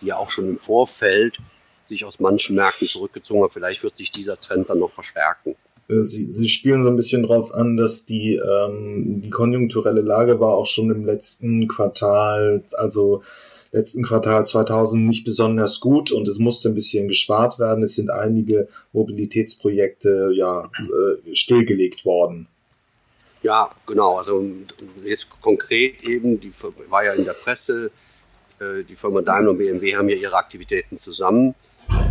die 0.00 0.06
ja 0.06 0.16
auch 0.16 0.30
schon 0.30 0.48
im 0.48 0.58
Vorfeld 0.58 1.38
sich 1.82 2.04
aus 2.04 2.20
manchen 2.20 2.54
Märkten 2.54 2.86
zurückgezogen 2.86 3.42
haben. 3.42 3.50
Vielleicht 3.50 3.82
wird 3.82 3.96
sich 3.96 4.12
dieser 4.12 4.38
Trend 4.38 4.70
dann 4.70 4.78
noch 4.78 4.92
verstärken. 4.92 5.56
Äh, 5.88 6.02
sie, 6.02 6.30
sie 6.30 6.48
spielen 6.48 6.84
so 6.84 6.90
ein 6.90 6.96
bisschen 6.96 7.22
drauf 7.22 7.52
an, 7.54 7.76
dass 7.76 8.04
die, 8.04 8.34
ähm, 8.34 9.22
die 9.22 9.30
konjunkturelle 9.30 10.02
Lage 10.02 10.40
war 10.40 10.54
auch 10.54 10.66
schon 10.66 10.90
im 10.90 11.04
letzten 11.04 11.68
Quartal, 11.68 12.62
also 12.72 13.22
letzten 13.72 14.02
Quartal 14.04 14.44
2000 14.44 15.06
nicht 15.06 15.24
besonders 15.24 15.80
gut 15.80 16.12
und 16.12 16.28
es 16.28 16.38
musste 16.38 16.68
ein 16.68 16.74
bisschen 16.74 17.08
gespart 17.08 17.58
werden. 17.58 17.82
Es 17.82 17.94
sind 17.94 18.10
einige 18.10 18.68
Mobilitätsprojekte 18.92 20.32
ja 20.34 20.64
äh, 20.64 21.34
stillgelegt 21.34 22.04
worden. 22.04 22.48
Ja, 23.42 23.68
genau. 23.86 24.18
Also 24.18 24.44
jetzt 25.04 25.40
konkret 25.40 26.04
eben, 26.04 26.38
die 26.38 26.52
war 26.90 27.04
ja 27.04 27.14
in 27.14 27.24
der 27.24 27.32
Presse, 27.32 27.90
äh, 28.60 28.84
die 28.84 28.94
Firma 28.94 29.22
Daimler 29.22 29.50
und 29.50 29.58
BMW 29.58 29.96
haben 29.96 30.08
ja 30.08 30.16
ihre 30.16 30.36
Aktivitäten 30.36 30.96
zusammen 30.96 31.54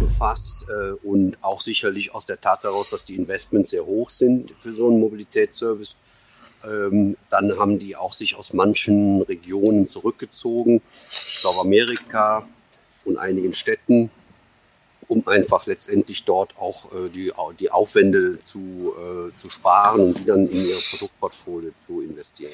befasst 0.02 0.66
äh, 0.70 0.92
und 1.04 1.38
auch 1.42 1.62
sicherlich 1.62 2.14
aus 2.14 2.26
der 2.26 2.42
Tatsache 2.42 2.74
heraus, 2.74 2.90
dass 2.90 3.06
die 3.06 3.16
Investments 3.16 3.70
sehr 3.70 3.86
hoch 3.86 4.10
sind 4.10 4.54
für 4.60 4.74
so 4.74 4.88
einen 4.88 5.00
Mobilitätsservice. 5.00 5.96
Ähm, 6.64 7.16
dann 7.30 7.58
haben 7.58 7.80
die 7.80 7.96
auch 7.96 8.14
sich 8.14 8.36
aus 8.36 8.54
manchen 8.54 9.22
Regionen 9.22 9.86
zurückgezogen, 9.86 10.82
ich 11.12 11.42
glaube 11.42 11.62
Amerika 11.62 12.48
und 13.06 13.18
einigen 13.18 13.54
Städten, 13.54 14.12
um 15.08 15.28
einfach 15.28 15.66
letztendlich 15.66 16.24
dort 16.26 16.56
auch 16.58 16.92
äh, 16.94 17.10
die, 17.10 17.32
die 17.60 17.72
Aufwände 17.72 18.42
zu, 18.42 18.94
äh, 18.96 19.34
zu 19.34 19.50
sparen 19.50 20.02
und 20.02 20.20
die 20.20 20.26
dann 20.26 20.48
in 20.48 20.66
ihr 20.68 20.78
Produktportfolio 20.92 21.72
zu 21.88 22.02
investieren. 22.02 22.54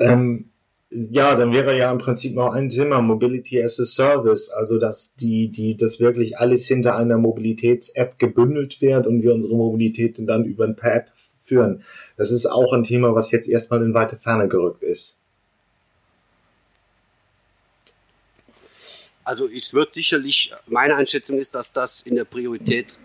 Ähm, 0.00 0.50
ja, 0.90 1.34
dann 1.34 1.52
wäre 1.52 1.76
ja 1.76 1.90
im 1.90 1.98
Prinzip 1.98 2.34
noch 2.34 2.52
ein 2.52 2.68
Thema 2.68 3.02
Mobility 3.02 3.62
as 3.62 3.80
a 3.80 3.84
Service, 3.84 4.50
also 4.50 4.78
dass 4.78 5.14
die, 5.14 5.48
die, 5.48 5.76
das 5.76 5.98
wirklich 5.98 6.38
alles 6.38 6.66
hinter 6.66 6.96
einer 6.96 7.18
Mobilitäts-App 7.18 8.18
gebündelt 8.18 8.80
wird 8.80 9.06
und 9.06 9.22
wir 9.22 9.34
unsere 9.34 9.56
Mobilität 9.56 10.16
dann 10.18 10.44
über 10.44 10.64
ein 10.64 10.76
paar 10.76 10.94
App 10.94 11.10
führen. 11.44 11.82
Das 12.16 12.30
ist 12.30 12.46
auch 12.46 12.72
ein 12.72 12.84
Thema, 12.84 13.14
was 13.14 13.30
jetzt 13.32 13.48
erstmal 13.48 13.82
in 13.82 13.94
weite 13.94 14.16
Ferne 14.16 14.48
gerückt 14.48 14.82
ist. 14.82 15.18
Also 19.24 19.48
es 19.48 19.74
wird 19.74 19.92
sicherlich, 19.92 20.52
meine 20.68 20.94
Einschätzung 20.94 21.38
ist, 21.38 21.56
dass 21.56 21.72
das 21.72 22.02
in 22.02 22.14
der 22.14 22.24
Priorität 22.24 22.96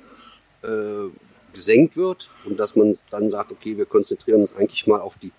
äh, 0.61 1.09
gesenkt 1.51 1.97
wird 1.97 2.29
und 2.45 2.59
dass 2.59 2.75
man 2.75 2.95
dann 3.09 3.27
sagt, 3.27 3.51
okay, 3.51 3.75
wir 3.75 3.87
konzentrieren 3.87 4.41
uns 4.41 4.55
eigentlich 4.55 4.85
mal 4.85 4.99
auf 4.99 5.17
die 5.17 5.31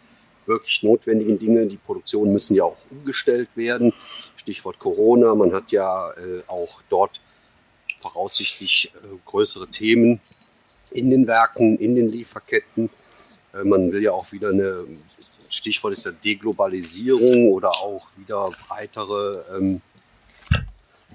wirklich 0.47 0.83
notwendigen 0.83 1.39
Dinge. 1.39 1.67
Die 1.67 1.77
Produktionen 1.77 2.33
müssen 2.33 2.55
ja 2.57 2.65
auch 2.65 2.79
umgestellt 2.91 3.51
werden. 3.55 3.93
Stichwort 4.37 4.79
Corona. 4.79 5.35
Man 5.35 5.53
hat 5.53 5.73
ja 5.73 6.11
äh, 6.13 6.43
auch 6.47 6.83
dort 6.89 7.21
voraussichtlich 8.01 8.93
äh, 8.95 9.17
größere 9.25 9.69
Themen 9.69 10.21
in 10.91 11.11
den 11.11 11.27
Werken, 11.27 11.79
in 11.79 11.95
den 11.95 12.11
Lieferketten. 12.11 12.91
Äh, 13.55 13.65
man 13.65 13.93
will 13.93 14.03
ja 14.03 14.13
auch 14.13 14.33
wieder 14.33 14.51
eine, 14.51 14.87
Stichwort 15.49 15.93
ist 15.93 16.05
ja 16.05 16.13
Deglobalisierung 16.13 17.51
oder 17.53 17.71
auch 17.71 18.09
wieder 18.17 18.51
breitere 18.69 19.45
ähm, 19.57 19.81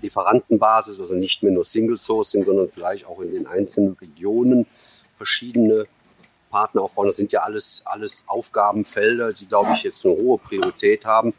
Lieferantenbasis, 0.01 0.99
also 0.99 1.15
nicht 1.15 1.41
mehr 1.43 1.51
nur 1.51 1.65
Single 1.65 1.97
Sourcing, 1.97 2.43
sondern 2.43 2.69
vielleicht 2.69 3.05
auch 3.07 3.19
in 3.19 3.31
den 3.31 3.47
einzelnen 3.47 3.93
Regionen 3.93 4.67
verschiedene 5.17 5.87
Partner 6.49 6.81
aufbauen. 6.81 7.07
Das 7.07 7.17
sind 7.17 7.31
ja 7.31 7.41
alles, 7.41 7.81
alles 7.85 8.25
Aufgabenfelder, 8.27 9.33
die, 9.33 9.47
glaube 9.47 9.73
ich, 9.73 9.83
jetzt 9.83 10.05
eine 10.05 10.15
hohe 10.15 10.37
Priorität 10.37 11.05
haben. 11.05 11.33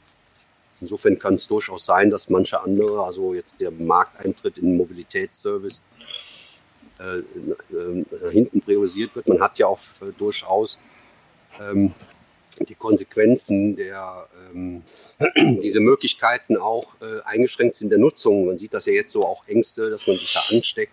Insofern 0.80 1.18
kann 1.18 1.34
es 1.34 1.48
durchaus 1.48 1.86
sein, 1.86 2.10
dass 2.10 2.30
manche 2.30 2.60
andere, 2.62 3.04
also 3.04 3.34
jetzt 3.34 3.60
der 3.60 3.70
Markteintritt 3.70 4.58
in 4.58 4.66
den 4.66 4.76
Mobilitätsservice, 4.76 5.84
äh, 7.00 7.18
äh, 7.18 8.30
hinten 8.30 8.60
priorisiert 8.60 9.14
wird. 9.14 9.28
Man 9.28 9.40
hat 9.40 9.58
ja 9.58 9.66
auch 9.66 9.80
äh, 10.00 10.12
durchaus 10.16 10.78
ähm, 11.60 11.92
die 12.60 12.74
Konsequenzen 12.74 13.76
der 13.76 14.26
ähm, 14.52 14.82
diese 15.62 15.80
Möglichkeiten 15.80 16.56
auch 16.56 16.94
äh, 17.00 17.22
eingeschränkt 17.24 17.76
sind 17.76 17.90
der 17.90 17.98
Nutzung. 17.98 18.46
Man 18.46 18.58
sieht 18.58 18.74
das 18.74 18.86
ja 18.86 18.92
jetzt 18.92 19.12
so 19.12 19.24
auch 19.24 19.46
Ängste, 19.46 19.90
dass 19.90 20.06
man 20.06 20.16
sich 20.16 20.32
da 20.32 20.40
ansteckt. 20.54 20.92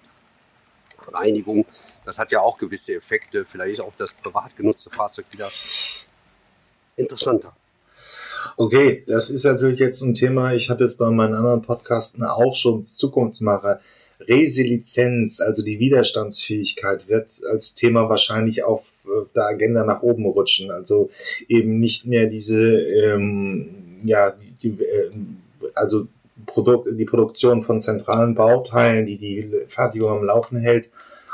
Reinigung, 1.14 1.66
das 2.06 2.20
hat 2.20 2.32
ja 2.32 2.42
auch 2.42 2.58
gewisse 2.58 2.96
Effekte. 2.96 3.46
Vielleicht 3.46 3.82
auch 3.82 3.94
das 3.98 4.14
privat 4.14 4.56
genutzte 4.56 4.90
Fahrzeug 4.90 5.26
wieder 5.32 5.50
interessanter. 6.98 7.56
Okay, 8.58 9.04
das 9.08 9.30
ist 9.30 9.44
natürlich 9.44 9.80
jetzt 9.80 10.02
ein 10.02 10.14
Thema, 10.14 10.54
ich 10.54 10.70
hatte 10.70 10.84
es 10.84 10.96
bei 10.96 11.10
meinen 11.10 11.34
anderen 11.34 11.62
Podcasten 11.62 12.24
auch 12.24 12.56
schon, 12.56 12.88
Zukunftsmacher. 12.88 13.82
Resilienz, 14.20 15.42
also 15.42 15.62
die 15.62 15.80
Widerstandsfähigkeit, 15.80 17.10
wird 17.10 17.30
als 17.52 17.76
Thema 17.76 18.08
wahrscheinlich 18.08 18.64
auf 18.64 18.84
der 19.36 19.44
Agenda 19.44 19.84
nach 19.84 20.04
oben 20.04 20.26
rutschen. 20.26 20.72
Also 20.72 21.10
eben 21.48 21.80
nicht 21.80 22.06
mehr 22.06 22.28
diese, 22.28 22.80
ähm, 22.82 24.00
ja, 24.04 24.34
die, 24.64 24.70
äh, 24.70 25.12
also 25.74 26.08
Produkt, 26.46 26.88
die 26.92 27.06
Produktion 27.06 27.64
von 27.64 27.82
zentralen 27.82 28.36
Bauteilen, 28.36 29.06
die 29.06 29.18
die 29.18 29.66
Fertigung 29.68 30.10
am 30.12 30.24
Laufen 30.24 30.60
hält, 30.60 30.90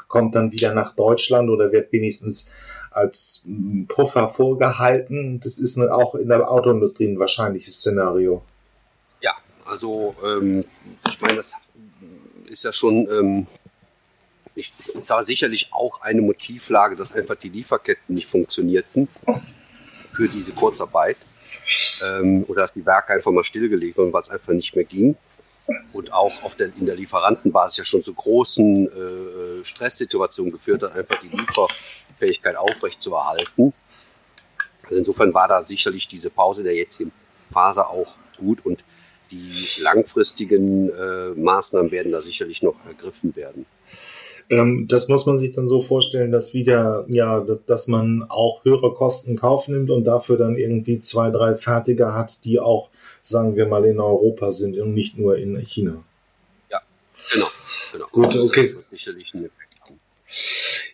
kommt 0.08 0.36
dann 0.36 0.52
wieder 0.52 0.74
nach 0.74 0.94
Deutschland 0.94 1.50
oder 1.50 1.72
wird 1.72 1.92
wenigstens 1.92 2.52
als 2.92 3.46
Puffer 3.88 4.30
vorgehalten. 4.30 5.40
Das 5.40 5.58
ist 5.58 5.80
auch 5.80 6.16
in 6.16 6.28
der 6.28 6.50
Autoindustrie 6.50 7.08
ein 7.08 7.20
wahrscheinliches 7.20 7.76
Szenario. 7.76 8.44
Ja, 9.22 9.34
also 9.66 10.14
ähm, 10.26 10.66
ich 11.08 11.22
meine, 11.22 11.38
das 11.38 11.56
ist 12.48 12.64
ja 12.64 12.74
schon, 12.74 13.08
ähm, 13.10 13.48
ich, 14.56 14.74
war 15.08 15.24
sicherlich 15.24 15.70
auch 15.72 16.02
eine 16.02 16.22
Motivlage, 16.22 16.98
dass 16.98 17.14
einfach 17.14 17.36
die 17.36 17.50
Lieferketten 17.50 18.14
nicht 18.14 18.28
funktionierten 18.28 19.08
für 20.14 20.28
diese 20.28 20.54
Kurzarbeit 20.54 21.18
ähm, 22.04 22.46
oder 22.48 22.70
die 22.74 22.86
Werke 22.86 23.14
einfach 23.14 23.32
mal 23.32 23.44
stillgelegt 23.44 23.98
wurden, 23.98 24.14
weil 24.14 24.22
es 24.22 24.30
einfach 24.30 24.54
nicht 24.54 24.76
mehr 24.76 24.86
ging. 24.86 25.16
Und 25.94 26.12
auch 26.12 26.44
auf 26.44 26.56
der, 26.56 26.68
in 26.78 26.86
der 26.86 26.96
Lieferantenbasis 26.96 27.78
ja 27.78 27.84
schon 27.86 28.02
zu 28.02 28.14
großen 28.14 28.88
äh, 28.88 29.64
Stresssituationen 29.64 30.52
geführt 30.52 30.84
hat, 30.84 30.96
einfach 30.98 31.20
die 31.20 31.30
Lieferfähigkeit 31.30 32.58
aufrechtzuerhalten. 32.58 33.74
Also 34.84 34.98
insofern 34.98 35.34
war 35.34 35.48
da 35.48 35.64
sicherlich 35.64 36.08
diese 36.08 36.30
Pause 36.30 36.64
der 36.64 36.76
jetzigen 36.76 37.12
Phase 37.52 37.88
auch 37.88 38.18
gut 38.38 38.66
und 38.66 38.84
die 39.30 39.68
langfristigen 39.80 40.90
äh, 40.90 41.30
Maßnahmen 41.36 41.92
werden 41.92 42.12
da 42.12 42.22
sicherlich 42.22 42.62
noch 42.64 42.76
ergriffen 42.86 43.36
werden. 43.36 43.66
Ähm, 44.52 44.88
das 44.90 45.08
muss 45.08 45.26
man 45.26 45.40
sich 45.40 45.54
dann 45.54 45.70
so 45.70 45.82
vorstellen, 45.82 46.32
dass 46.32 46.54
wieder, 46.54 47.06
ja, 47.08 47.40
dass, 47.40 47.64
dass 47.66 47.88
man 47.88 48.26
auch 48.28 48.66
höhere 48.66 48.94
Kosten 48.94 49.38
Kauf 49.38 49.70
nimmt 49.70 49.90
und 49.90 50.04
dafür 50.04 50.38
dann 50.38 50.58
irgendwie 50.58 51.00
zwei, 51.00 51.32
drei 51.32 51.56
Fertiger 51.56 52.14
hat, 52.14 52.44
die 52.44 52.60
auch, 52.60 52.90
sagen 53.24 53.56
wir 53.56 53.66
mal, 53.66 53.86
in 53.86 54.00
Europa 54.00 54.52
sind 54.52 54.78
und 54.78 54.94
nicht 54.94 55.18
nur 55.18 55.38
in 55.38 55.58
China. 55.66 56.04
Ja, 56.70 56.82
genau. 57.32 57.48
genau. 57.94 58.08
Gut, 58.12 58.36
okay. 58.36 58.76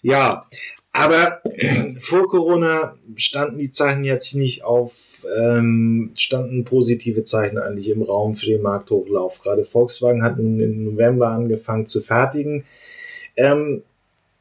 Ja, 0.04 0.48
aber 0.92 1.42
vor 2.00 2.28
Corona 2.30 2.96
standen 3.16 3.58
die 3.58 3.72
Zeichen 3.72 4.04
jetzt 4.04 4.36
nicht 4.36 4.64
auf 4.64 4.96
ähm, 5.36 6.12
standen 6.16 6.64
positive 6.64 7.24
Zeichen 7.24 7.58
eigentlich 7.58 7.90
im 7.90 8.04
Raum 8.04 8.36
für 8.36 8.46
den 8.46 8.62
Markthochlauf. 8.62 9.42
Gerade 9.42 9.64
Volkswagen 9.64 10.22
hat 10.22 10.38
nun 10.38 10.60
im 10.60 10.84
November 10.84 11.30
angefangen 11.30 11.88
zu 11.88 12.02
fertigen. 12.02 12.66
Ähm, 13.38 13.84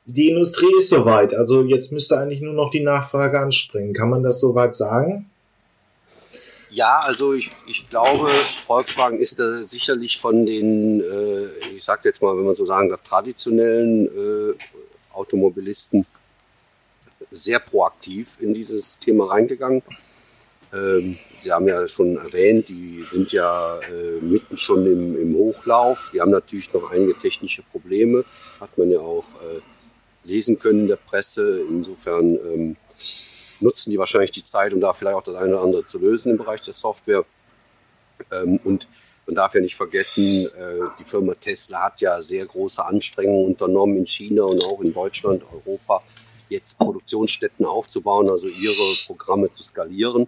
die 0.06 0.28
Industrie 0.30 0.72
ist 0.76 0.90
soweit, 0.90 1.34
also 1.34 1.62
jetzt 1.62 1.92
müsste 1.92 2.18
eigentlich 2.18 2.40
nur 2.40 2.54
noch 2.54 2.70
die 2.70 2.82
Nachfrage 2.82 3.40
anspringen. 3.40 3.92
Kann 3.92 4.10
man 4.10 4.22
das 4.22 4.40
soweit 4.40 4.74
sagen? 4.76 5.30
Ja, 6.70 7.00
also 7.02 7.32
ich, 7.32 7.52
ich 7.66 7.88
glaube, 7.88 8.30
Volkswagen 8.66 9.18
ist 9.18 9.38
da 9.38 9.64
sicherlich 9.64 10.18
von 10.18 10.44
den, 10.44 11.00
äh, 11.00 11.46
ich 11.74 11.84
sage 11.84 12.02
jetzt 12.04 12.20
mal, 12.20 12.36
wenn 12.36 12.44
man 12.44 12.54
so 12.54 12.64
sagen 12.64 12.88
darf, 12.88 13.02
traditionellen 13.02 14.06
äh, 14.06 14.54
Automobilisten 15.12 16.06
sehr 17.30 17.58
proaktiv 17.58 18.36
in 18.40 18.54
dieses 18.54 18.98
Thema 18.98 19.30
reingegangen. 19.30 19.82
Ähm, 20.72 21.18
Sie 21.46 21.52
haben 21.52 21.68
ja 21.68 21.86
schon 21.86 22.16
erwähnt, 22.16 22.68
die 22.70 23.04
sind 23.06 23.30
ja 23.30 23.78
äh, 23.78 24.20
mitten 24.20 24.56
schon 24.56 24.84
im, 24.84 25.16
im, 25.16 25.36
Hochlauf. 25.36 26.10
Die 26.12 26.20
haben 26.20 26.32
natürlich 26.32 26.72
noch 26.74 26.90
einige 26.90 27.16
technische 27.16 27.62
Probleme, 27.62 28.24
hat 28.58 28.76
man 28.76 28.90
ja 28.90 28.98
auch 28.98 29.26
äh, 29.42 29.60
lesen 30.24 30.58
können 30.58 30.80
in 30.80 30.88
der 30.88 30.96
Presse. 30.96 31.64
Insofern 31.70 32.34
ähm, 32.34 32.76
nutzen 33.60 33.92
die 33.92 33.98
wahrscheinlich 33.98 34.32
die 34.32 34.42
Zeit, 34.42 34.74
um 34.74 34.80
da 34.80 34.92
vielleicht 34.92 35.14
auch 35.14 35.22
das 35.22 35.36
eine 35.36 35.54
oder 35.54 35.62
andere 35.62 35.84
zu 35.84 36.00
lösen 36.00 36.32
im 36.32 36.38
Bereich 36.38 36.62
der 36.62 36.74
Software. 36.74 37.24
Ähm, 38.32 38.58
und 38.64 38.88
man 39.26 39.36
darf 39.36 39.54
ja 39.54 39.60
nicht 39.60 39.76
vergessen, 39.76 40.46
äh, 40.46 40.80
die 40.98 41.04
Firma 41.04 41.34
Tesla 41.34 41.84
hat 41.84 42.00
ja 42.00 42.20
sehr 42.20 42.44
große 42.44 42.84
Anstrengungen 42.84 43.46
unternommen 43.46 43.98
in 43.98 44.06
China 44.06 44.42
und 44.42 44.64
auch 44.64 44.80
in 44.80 44.92
Deutschland, 44.92 45.44
Europa, 45.52 46.02
jetzt 46.48 46.76
Produktionsstätten 46.80 47.64
aufzubauen, 47.64 48.28
also 48.28 48.48
ihre 48.48 48.94
Programme 49.06 49.48
zu 49.54 49.62
skalieren 49.62 50.26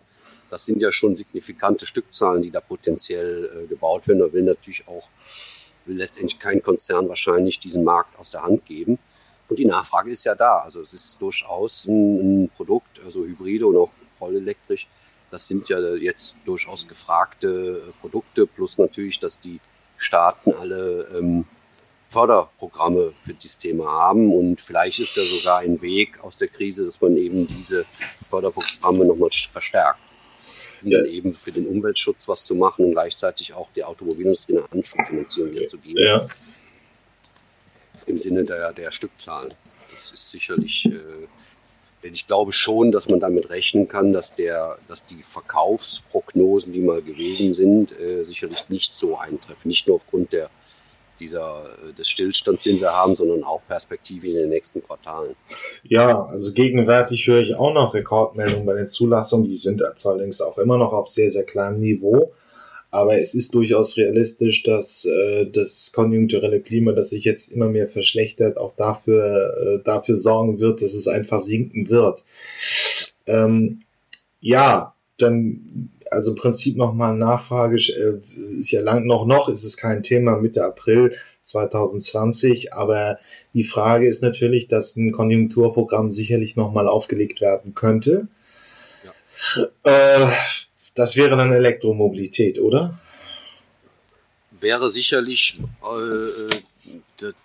das 0.50 0.64
sind 0.64 0.80
ja 0.80 0.90
schon 0.90 1.14
signifikante 1.14 1.86
Stückzahlen, 1.86 2.42
die 2.42 2.50
da 2.50 2.60
potenziell 2.60 3.64
äh, 3.64 3.66
gebaut 3.66 4.08
werden. 4.08 4.20
Da 4.20 4.32
will 4.32 4.42
natürlich 4.42 4.86
auch, 4.88 5.08
will 5.86 5.96
letztendlich 5.96 6.38
kein 6.38 6.62
Konzern 6.62 7.08
wahrscheinlich 7.08 7.60
diesen 7.60 7.84
Markt 7.84 8.18
aus 8.18 8.30
der 8.30 8.42
Hand 8.42 8.64
geben. 8.66 8.98
Und 9.48 9.58
die 9.58 9.64
Nachfrage 9.64 10.10
ist 10.10 10.24
ja 10.24 10.34
da. 10.34 10.58
Also 10.58 10.80
es 10.80 10.92
ist 10.92 11.20
durchaus 11.20 11.86
ein, 11.86 12.44
ein 12.44 12.50
Produkt, 12.50 13.00
also 13.04 13.24
Hybride 13.24 13.66
und 13.66 13.76
auch 13.76 13.90
vollelektrisch. 14.18 14.88
Das 15.30 15.46
sind 15.46 15.68
ja 15.68 15.78
jetzt 15.94 16.36
durchaus 16.44 16.88
gefragte 16.88 17.82
äh, 17.88 18.00
Produkte, 18.00 18.46
plus 18.46 18.78
natürlich, 18.78 19.20
dass 19.20 19.40
die 19.40 19.60
Staaten 19.98 20.52
alle 20.52 21.08
ähm, 21.14 21.44
Förderprogramme 22.08 23.12
für 23.22 23.34
dieses 23.34 23.58
Thema 23.58 23.90
haben. 23.90 24.32
Und 24.32 24.62
vielleicht 24.62 24.98
ist 25.00 25.16
ja 25.16 25.24
sogar 25.24 25.58
ein 25.58 25.82
Weg 25.82 26.18
aus 26.20 26.38
der 26.38 26.48
Krise, 26.48 26.86
dass 26.86 27.00
man 27.02 27.18
eben 27.18 27.46
diese 27.46 27.84
Förderprogramme 28.30 29.04
nochmal 29.04 29.28
verstärkt 29.52 30.00
ja. 30.82 31.04
eben 31.04 31.34
für 31.34 31.52
den 31.52 31.66
Umweltschutz 31.66 32.28
was 32.28 32.44
zu 32.44 32.54
machen 32.54 32.86
und 32.86 32.92
gleichzeitig 32.92 33.54
auch 33.54 33.68
die 33.74 33.84
Automobilindustrie 33.84 34.58
eine 34.58 34.70
Anschubfinanzierung 34.70 35.52
hier 35.52 35.64
zu 35.66 35.78
geben. 35.78 35.98
Ja. 35.98 36.26
Im 38.06 38.16
Sinne 38.16 38.44
der, 38.44 38.72
der 38.72 38.90
Stückzahlen. 38.90 39.54
Das 39.90 40.10
ist 40.12 40.30
sicherlich, 40.30 40.86
äh, 40.86 41.26
denn 42.02 42.12
ich 42.12 42.26
glaube 42.26 42.52
schon, 42.52 42.92
dass 42.92 43.08
man 43.08 43.20
damit 43.20 43.50
rechnen 43.50 43.88
kann, 43.88 44.12
dass, 44.12 44.34
der, 44.34 44.78
dass 44.88 45.04
die 45.04 45.22
Verkaufsprognosen, 45.22 46.72
die 46.72 46.80
mal 46.80 47.02
gewesen 47.02 47.52
sind, 47.52 47.98
äh, 47.98 48.22
sicherlich 48.22 48.68
nicht 48.68 48.94
so 48.94 49.18
eintreffen. 49.18 49.68
Nicht 49.68 49.86
nur 49.88 49.96
aufgrund 49.96 50.32
der 50.32 50.50
dieser, 51.20 51.64
äh, 51.88 51.92
des 51.92 52.08
Stillstands, 52.08 52.62
den 52.62 52.80
wir 52.80 52.92
haben, 52.92 53.14
sondern 53.14 53.44
auch 53.44 53.60
Perspektive 53.66 54.28
in 54.28 54.34
den 54.34 54.48
nächsten 54.48 54.82
Quartalen. 54.82 55.34
Ja, 55.84 56.24
also 56.24 56.52
gegenwärtig 56.52 57.26
höre 57.26 57.40
ich 57.40 57.54
auch 57.54 57.74
noch 57.74 57.94
Rekordmeldungen 57.94 58.66
bei 58.66 58.74
den 58.74 58.86
Zulassungen. 58.86 59.48
Die 59.48 59.56
sind 59.56 59.82
allerdings 60.04 60.40
auch 60.40 60.58
immer 60.58 60.78
noch 60.78 60.92
auf 60.92 61.08
sehr, 61.08 61.30
sehr 61.30 61.44
kleinem 61.44 61.80
Niveau. 61.80 62.32
Aber 62.90 63.20
es 63.20 63.34
ist 63.34 63.54
durchaus 63.54 63.98
realistisch, 63.98 64.62
dass 64.62 65.04
äh, 65.04 65.46
das 65.46 65.92
konjunkturelle 65.92 66.60
Klima, 66.60 66.92
das 66.92 67.10
sich 67.10 67.24
jetzt 67.24 67.52
immer 67.52 67.68
mehr 67.68 67.86
verschlechtert, 67.86 68.56
auch 68.56 68.74
dafür, 68.76 69.80
äh, 69.80 69.84
dafür 69.84 70.16
sorgen 70.16 70.58
wird, 70.58 70.80
dass 70.80 70.94
es 70.94 71.06
einfach 71.06 71.38
sinken 71.38 71.90
wird. 71.90 72.24
Ähm, 73.26 73.82
ja, 74.40 74.94
dann 75.18 75.90
also 76.10 76.30
im 76.30 76.36
Prinzip 76.36 76.76
nochmal 76.76 77.16
Nachfrage, 77.16 77.76
äh, 77.76 78.20
ist 78.58 78.70
ja 78.70 78.82
lang 78.82 79.06
noch 79.06 79.26
noch, 79.26 79.48
ist 79.48 79.64
es 79.64 79.76
kein 79.76 80.02
Thema 80.02 80.36
Mitte 80.36 80.64
April 80.64 81.14
2020, 81.42 82.74
aber 82.74 83.18
die 83.54 83.64
Frage 83.64 84.06
ist 84.06 84.22
natürlich, 84.22 84.68
dass 84.68 84.96
ein 84.96 85.12
Konjunkturprogramm 85.12 86.10
sicherlich 86.10 86.56
nochmal 86.56 86.88
aufgelegt 86.88 87.40
werden 87.40 87.74
könnte. 87.74 88.28
Ja. 89.04 90.24
Äh, 90.24 90.32
das 90.94 91.16
wäre 91.16 91.36
dann 91.36 91.52
Elektromobilität, 91.52 92.60
oder? 92.60 92.98
Wäre 94.60 94.90
sicherlich 94.90 95.60
äh, 95.82 96.56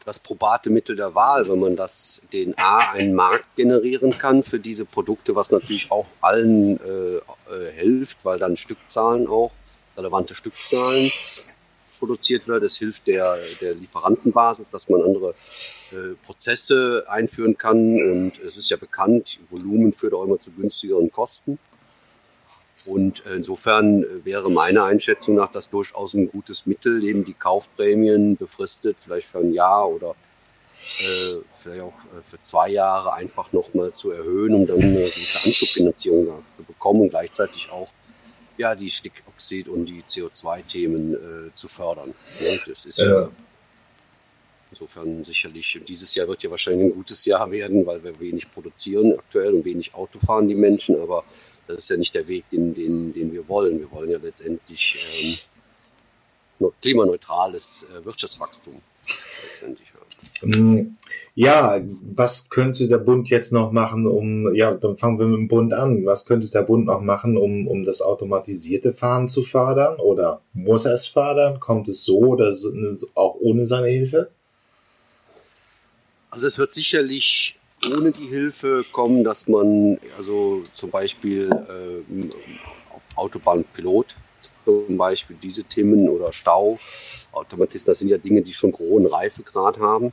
das 0.06 0.20
probate 0.20 0.70
Mittel 0.70 0.96
der 0.96 1.16
Wahl, 1.16 1.50
wenn 1.50 1.60
man 1.60 1.76
das 1.76 2.22
den 2.32 2.58
A 2.58 2.92
einen 2.92 3.14
Markt 3.14 3.56
generieren 3.56 4.18
kann 4.18 4.44
für 4.44 4.60
diese 4.60 4.86
Produkte, 4.86 5.36
was 5.36 5.52
natürlich 5.52 5.92
auch 5.92 6.06
allen 6.22 6.80
äh, 6.80 7.18
äh 7.18 7.72
hilft, 7.76 8.24
weil 8.26 8.40
dann 8.40 8.58
Stückzahlen 8.58 9.28
auch, 9.28 9.52
relevante 9.98 10.36
Stückzahlen 10.36 11.12
produziert 12.00 12.48
wird. 12.48 12.64
Es 12.64 12.78
hilft 12.78 13.08
der, 13.08 13.38
der 13.62 13.76
Lieferantenbasis, 13.76 14.68
dass 14.72 14.90
man 14.90 15.02
andere 15.02 15.36
äh, 15.92 16.16
Prozesse 16.26 17.06
einführen 17.08 17.58
kann. 17.58 17.78
Und 17.78 18.40
es 18.40 18.58
ist 18.58 18.70
ja 18.70 18.78
bekannt, 18.78 19.40
Volumen 19.50 19.94
führt 19.94 20.14
auch 20.14 20.26
immer 20.26 20.38
zu 20.38 20.52
günstigeren 20.52 21.12
Kosten. 21.12 21.60
Und 22.86 23.24
insofern 23.34 24.06
wäre 24.26 24.52
meine 24.52 24.84
Einschätzung 24.84 25.36
nach 25.36 25.52
das 25.52 25.70
durchaus 25.70 26.16
ein 26.16 26.28
gutes 26.28 26.66
Mittel, 26.66 27.04
eben 27.04 27.24
die 27.24 27.34
Kaufprämien 27.34 28.36
befristet, 28.36 28.98
vielleicht 29.02 29.28
für 29.28 29.40
ein 29.40 29.54
Jahr 29.54 29.90
oder 29.90 30.16
äh, 31.00 31.36
vielleicht 31.62 31.82
auch 31.82 31.94
äh, 31.94 32.22
für 32.30 32.42
zwei 32.42 32.70
Jahre 32.70 33.14
einfach 33.14 33.54
nochmal 33.54 33.92
zu 33.92 34.12
erhöhen, 34.12 34.54
um 34.54 34.68
dann 34.68 34.82
eine 34.82 35.00
gewisse 35.00 35.46
Anschubfinanzierung 35.46 36.46
zu 36.46 36.64
bekommen 36.64 37.02
und 37.02 37.10
gleichzeitig 37.10 37.72
auch 37.72 37.90
ja, 38.58 38.76
die 38.76 38.90
Stickoxid- 38.90 39.70
und 39.70 39.86
die 39.86 40.04
CO2-Themen 40.04 41.14
äh, 41.14 41.54
zu 41.54 41.68
fördern. 41.68 42.14
Ja, 42.40 42.58
das 42.68 42.86
ist 42.86 42.98
ja. 42.98 43.30
insofern 44.72 45.24
sicherlich, 45.24 45.80
dieses 45.88 46.14
Jahr 46.16 46.28
wird 46.28 46.44
ja 46.44 46.52
wahrscheinlich 46.52 46.92
ein 46.92 46.96
gutes 46.96 47.26
Jahr 47.26 47.50
werden, 47.50 47.86
weil 47.86 48.04
wir 48.04 48.20
wenig 48.20 48.52
produzieren 48.52 49.18
aktuell 49.18 49.54
und 49.54 49.66
wenig 49.66 49.96
Auto 49.96 50.20
fahren 50.20 50.48
die 50.48 50.56
Menschen, 50.56 51.00
aber 51.00 51.24
das 51.68 51.78
ist 51.78 51.90
ja 51.90 51.98
nicht 51.98 52.16
der 52.16 52.28
Weg, 52.28 52.50
den, 52.50 52.74
den, 52.74 53.14
den 53.14 53.32
wir 53.32 53.48
wollen. 53.48 53.80
Wir 53.80 53.92
wollen 53.92 54.10
ja 54.10 54.20
letztendlich 54.22 54.98
ähm, 56.60 56.72
klimaneutrales 56.82 57.88
äh, 57.94 58.06
Wirtschaftswachstum 58.06 58.82
letztendlich 59.44 59.94
haben. 59.94 60.04
Mm, 60.42 60.98
ja, 61.36 61.82
was 62.16 62.50
könnte 62.50 62.88
der 62.88 62.98
Bund 62.98 63.30
jetzt 63.30 63.52
noch 63.52 63.72
machen, 63.72 64.08
um, 64.08 64.54
ja, 64.56 64.72
dann 64.72 64.98
fangen 64.98 65.20
wir 65.20 65.28
mit 65.28 65.40
dem 65.40 65.48
Bund 65.48 65.74
an. 65.74 66.06
Was 66.06 66.26
könnte 66.26 66.50
der 66.50 66.64
Bund 66.64 66.86
noch 66.86 67.02
machen, 67.02 67.38
um, 67.38 67.68
um 67.68 67.86
das 67.86 68.02
automatisierte 68.02 68.94
Fahren 68.94 69.28
zu 69.30 69.44
fördern? 69.44 69.98
Oder 70.00 70.42
muss 70.54 70.86
er 70.86 70.94
es 70.94 71.08
fördern? 71.08 71.60
Kommt 71.60 71.88
es 71.88 72.04
so 72.04 72.20
oder 72.20 72.56
so, 72.56 72.72
auch 73.16 73.36
ohne 73.40 73.68
seine 73.68 73.88
Hilfe? 73.88 74.30
Also 76.30 76.48
es 76.48 76.58
wird 76.58 76.74
sicherlich 76.74 77.60
ohne 77.86 78.12
die 78.12 78.28
Hilfe 78.28 78.86
kommen, 78.92 79.24
dass 79.24 79.48
man 79.48 80.00
also 80.18 80.64
zum 80.72 80.90
Beispiel 80.90 81.50
äh, 81.50 82.30
Autobahnpilot 83.16 84.16
zum 84.66 84.98
Beispiel 84.98 85.38
diese 85.42 85.64
Themen 85.64 86.10
oder 86.10 86.34
Stau, 86.34 86.80
Automatisten, 87.32 87.94
das 87.94 88.00
sind 88.00 88.10
ja 88.10 88.18
Dinge, 88.18 88.42
die 88.42 88.54
schon 88.54 88.74
hohen 88.74 89.06
Reifegrad 89.06 89.80
haben 89.80 90.12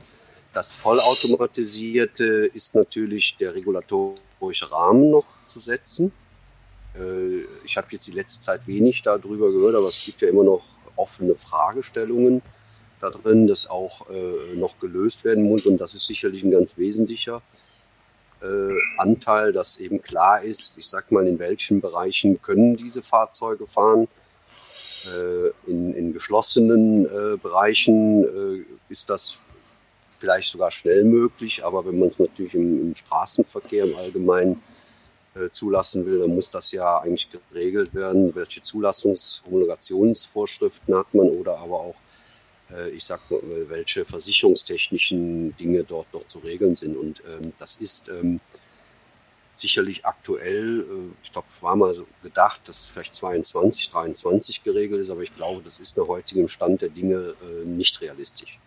das 0.53 0.73
Vollautomatisierte 0.73 2.49
ist 2.53 2.75
natürlich 2.75 3.37
der 3.37 3.55
regulatorische 3.55 4.71
Rahmen 4.71 5.09
noch 5.09 5.25
zu 5.45 5.59
setzen. 5.59 6.11
Äh, 6.95 7.45
ich 7.63 7.77
habe 7.77 7.87
jetzt 7.91 8.07
die 8.07 8.13
letzte 8.13 8.39
Zeit 8.39 8.67
wenig 8.67 9.01
darüber 9.01 9.51
gehört, 9.51 9.75
aber 9.75 9.87
es 9.87 10.03
gibt 10.03 10.21
ja 10.21 10.27
immer 10.27 10.43
noch 10.43 10.65
offene 10.97 11.35
Fragestellungen 11.35 12.41
da 12.99 13.09
drin, 13.09 13.47
das 13.47 13.69
auch 13.69 14.09
äh, 14.09 14.55
noch 14.55 14.77
gelöst 14.79 15.23
werden 15.23 15.47
muss. 15.47 15.65
Und 15.65 15.77
das 15.77 15.93
ist 15.93 16.05
sicherlich 16.05 16.43
ein 16.43 16.51
ganz 16.51 16.77
wesentlicher 16.77 17.41
Anteil, 18.97 19.51
dass 19.51 19.77
eben 19.77 20.01
klar 20.01 20.41
ist, 20.41 20.75
ich 20.77 20.87
sag 20.87 21.11
mal, 21.11 21.27
in 21.27 21.37
welchen 21.37 21.79
Bereichen 21.79 22.41
können 22.41 22.75
diese 22.75 23.01
Fahrzeuge 23.01 23.67
fahren. 23.67 24.07
In, 25.67 25.93
in 25.93 26.13
geschlossenen 26.13 27.03
Bereichen 27.41 28.65
ist 28.89 29.09
das 29.09 29.39
vielleicht 30.21 30.51
sogar 30.51 30.71
schnell 30.71 31.03
möglich, 31.03 31.65
aber 31.65 31.83
wenn 31.85 31.99
man 31.99 32.07
es 32.09 32.19
natürlich 32.19 32.53
im, 32.53 32.79
im, 32.79 32.95
Straßenverkehr 32.95 33.85
im 33.85 33.95
Allgemeinen 33.95 34.61
äh, 35.33 35.49
zulassen 35.49 36.05
will, 36.05 36.19
dann 36.19 36.35
muss 36.35 36.49
das 36.51 36.71
ja 36.71 36.99
eigentlich 36.99 37.29
geregelt 37.31 37.93
werden, 37.93 38.33
welche 38.35 38.61
Zulassungs-, 38.61 39.41
Homologationsvorschriften 39.45 40.95
hat 40.95 41.11
man 41.13 41.27
oder 41.29 41.57
aber 41.57 41.79
auch, 41.79 41.95
äh, 41.95 42.10
ich 42.93 43.03
sag 43.03 43.29
mal, 43.29 43.41
welche 43.69 44.05
versicherungstechnischen 44.05 45.55
Dinge 45.57 45.83
dort 45.83 46.13
noch 46.13 46.25
zu 46.27 46.39
regeln 46.39 46.75
sind. 46.75 46.97
Und 46.97 47.21
ähm, 47.27 47.53
das 47.57 47.77
ist 47.77 48.09
ähm, 48.09 48.39
sicherlich 49.51 50.05
aktuell, 50.05 50.81
äh, 50.81 51.13
ich 51.23 51.31
glaube, 51.31 51.47
war 51.61 51.75
mal 51.75 51.93
so 51.93 52.05
gedacht, 52.23 52.61
dass 52.65 52.91
vielleicht 52.91 53.13
22, 53.13 53.89
23 53.89 54.63
geregelt 54.63 55.01
ist, 55.01 55.09
aber 55.09 55.21
ich 55.21 55.35
glaube, 55.35 55.61
das 55.63 55.79
ist 55.79 55.97
nach 55.97 56.07
heutigem 56.07 56.47
Stand 56.47 56.81
der 56.81 56.89
Dinge 56.89 57.35
äh, 57.41 57.65
nicht 57.65 58.01
realistisch. 58.01 58.59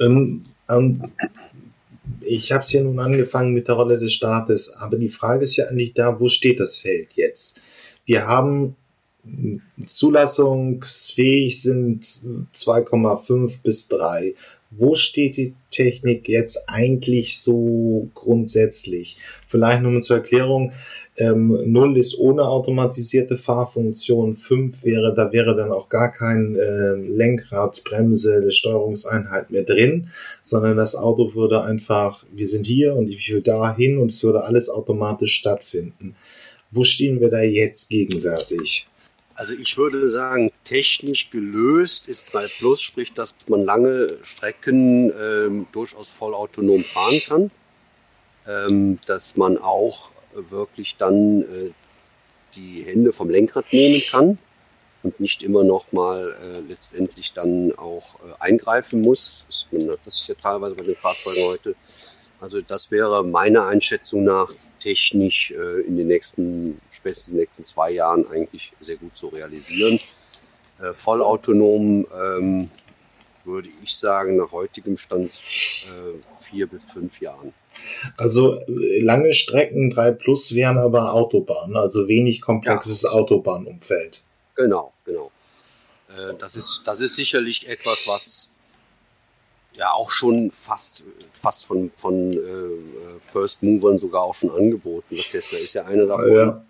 Ähm, 0.00 0.44
ähm, 0.68 1.12
ich 2.20 2.52
habe 2.52 2.62
es 2.62 2.72
ja 2.72 2.82
nun 2.82 2.98
angefangen 3.00 3.52
mit 3.52 3.68
der 3.68 3.76
Rolle 3.76 3.98
des 3.98 4.12
Staates, 4.12 4.72
aber 4.72 4.96
die 4.96 5.08
Frage 5.08 5.42
ist 5.42 5.56
ja 5.56 5.66
eigentlich 5.66 5.94
da, 5.94 6.18
wo 6.18 6.28
steht 6.28 6.60
das 6.60 6.78
Feld 6.78 7.12
jetzt? 7.14 7.60
Wir 8.04 8.26
haben 8.26 8.76
zulassungsfähig 9.84 11.62
sind 11.62 12.04
2,5 12.04 13.62
bis 13.62 13.88
3. 13.88 14.34
Wo 14.70 14.94
steht 14.94 15.36
die 15.36 15.54
Technik 15.70 16.28
jetzt 16.28 16.68
eigentlich 16.68 17.40
so 17.40 18.08
grundsätzlich? 18.14 19.18
Vielleicht 19.46 19.82
nur 19.82 20.00
zur 20.00 20.16
Erklärung. 20.16 20.72
Ähm, 21.18 21.70
0 21.70 21.98
ist 21.98 22.18
ohne 22.18 22.44
automatisierte 22.44 23.36
Fahrfunktion, 23.36 24.34
5 24.34 24.82
wäre, 24.82 25.14
da 25.14 25.30
wäre 25.30 25.54
dann 25.54 25.70
auch 25.70 25.90
gar 25.90 26.10
kein 26.10 26.56
äh, 26.56 26.94
Lenkrad, 26.94 27.84
Bremse, 27.84 28.50
Steuerungseinheit 28.50 29.50
mehr 29.50 29.64
drin, 29.64 30.08
sondern 30.40 30.78
das 30.78 30.96
Auto 30.96 31.34
würde 31.34 31.60
einfach, 31.62 32.24
wir 32.32 32.48
sind 32.48 32.66
hier 32.66 32.94
und 32.94 33.10
ich 33.10 33.30
will 33.30 33.42
da 33.42 33.76
hin 33.76 33.98
und 33.98 34.10
es 34.10 34.24
würde 34.24 34.44
alles 34.44 34.70
automatisch 34.70 35.34
stattfinden. 35.34 36.16
Wo 36.70 36.82
stehen 36.82 37.20
wir 37.20 37.28
da 37.28 37.42
jetzt 37.42 37.90
gegenwärtig? 37.90 38.86
Also 39.42 39.54
ich 39.54 39.76
würde 39.76 40.06
sagen, 40.06 40.52
technisch 40.62 41.30
gelöst 41.30 42.06
ist 42.06 42.32
3 42.32 42.46
Plus, 42.58 42.80
sprich, 42.80 43.12
dass 43.12 43.34
man 43.48 43.64
lange 43.64 44.18
Strecken 44.22 45.12
ähm, 45.20 45.66
durchaus 45.72 46.08
vollautonom 46.10 46.84
fahren 46.84 47.20
kann. 47.26 47.50
Ähm, 48.46 49.00
dass 49.06 49.36
man 49.36 49.58
auch 49.58 50.10
wirklich 50.48 50.94
dann 50.96 51.42
äh, 51.42 51.70
die 52.54 52.84
Hände 52.84 53.12
vom 53.12 53.30
Lenkrad 53.30 53.64
nehmen 53.72 54.00
kann 54.08 54.38
und 55.02 55.18
nicht 55.18 55.42
immer 55.42 55.64
noch 55.64 55.90
mal 55.90 56.36
äh, 56.40 56.60
letztendlich 56.60 57.32
dann 57.32 57.72
auch 57.72 58.20
äh, 58.20 58.34
eingreifen 58.38 59.02
muss. 59.02 59.44
Das, 59.48 59.66
das 60.04 60.20
ist 60.20 60.28
ja 60.28 60.36
teilweise 60.36 60.76
bei 60.76 60.84
den 60.84 60.94
Fahrzeugen 60.94 61.42
heute. 61.46 61.74
Also 62.38 62.60
das 62.60 62.92
wäre 62.92 63.24
meiner 63.24 63.66
Einschätzung 63.66 64.22
nach 64.22 64.54
technisch 64.82 65.52
äh, 65.52 65.80
in 65.82 65.96
den 65.96 66.08
nächsten, 66.08 66.80
spätestens 66.90 67.30
in 67.30 67.36
den 67.36 67.42
nächsten 67.42 67.64
zwei 67.64 67.90
Jahren 67.90 68.26
eigentlich 68.30 68.72
sehr 68.80 68.96
gut 68.96 69.16
zu 69.16 69.28
realisieren. 69.28 70.00
Äh, 70.80 70.92
vollautonom 70.94 72.06
ähm, 72.12 72.70
würde 73.44 73.68
ich 73.82 73.96
sagen, 73.96 74.36
nach 74.36 74.52
heutigem 74.52 74.96
Stand 74.96 75.30
äh, 75.32 76.50
vier 76.50 76.66
bis 76.66 76.84
fünf 76.84 77.20
Jahren. 77.20 77.54
Also 78.18 78.60
lange 78.68 79.32
Strecken 79.32 79.90
3 79.90 80.12
Plus 80.12 80.54
wären 80.54 80.78
aber 80.78 81.14
Autobahnen, 81.14 81.76
also 81.76 82.06
wenig 82.06 82.40
komplexes 82.40 83.02
ja. 83.02 83.10
Autobahnumfeld. 83.10 84.22
Genau, 84.54 84.92
genau. 85.04 85.32
Das, 86.38 86.56
ist, 86.56 86.82
das 86.84 87.00
ist 87.00 87.16
sicherlich 87.16 87.66
etwas, 87.66 88.06
was 88.06 88.51
ja 89.76 89.92
auch 89.92 90.10
schon 90.10 90.50
fast, 90.50 91.04
fast 91.40 91.66
von, 91.66 91.90
von 91.96 92.32
äh, 92.32 93.20
First 93.30 93.62
Movern 93.62 93.98
sogar 93.98 94.22
auch 94.22 94.34
schon 94.34 94.50
angeboten. 94.50 95.18
Tesla 95.30 95.58
ist 95.58 95.74
ja 95.74 95.84
einer 95.84 96.06
davon. 96.06 96.32
Ja. 96.32 96.64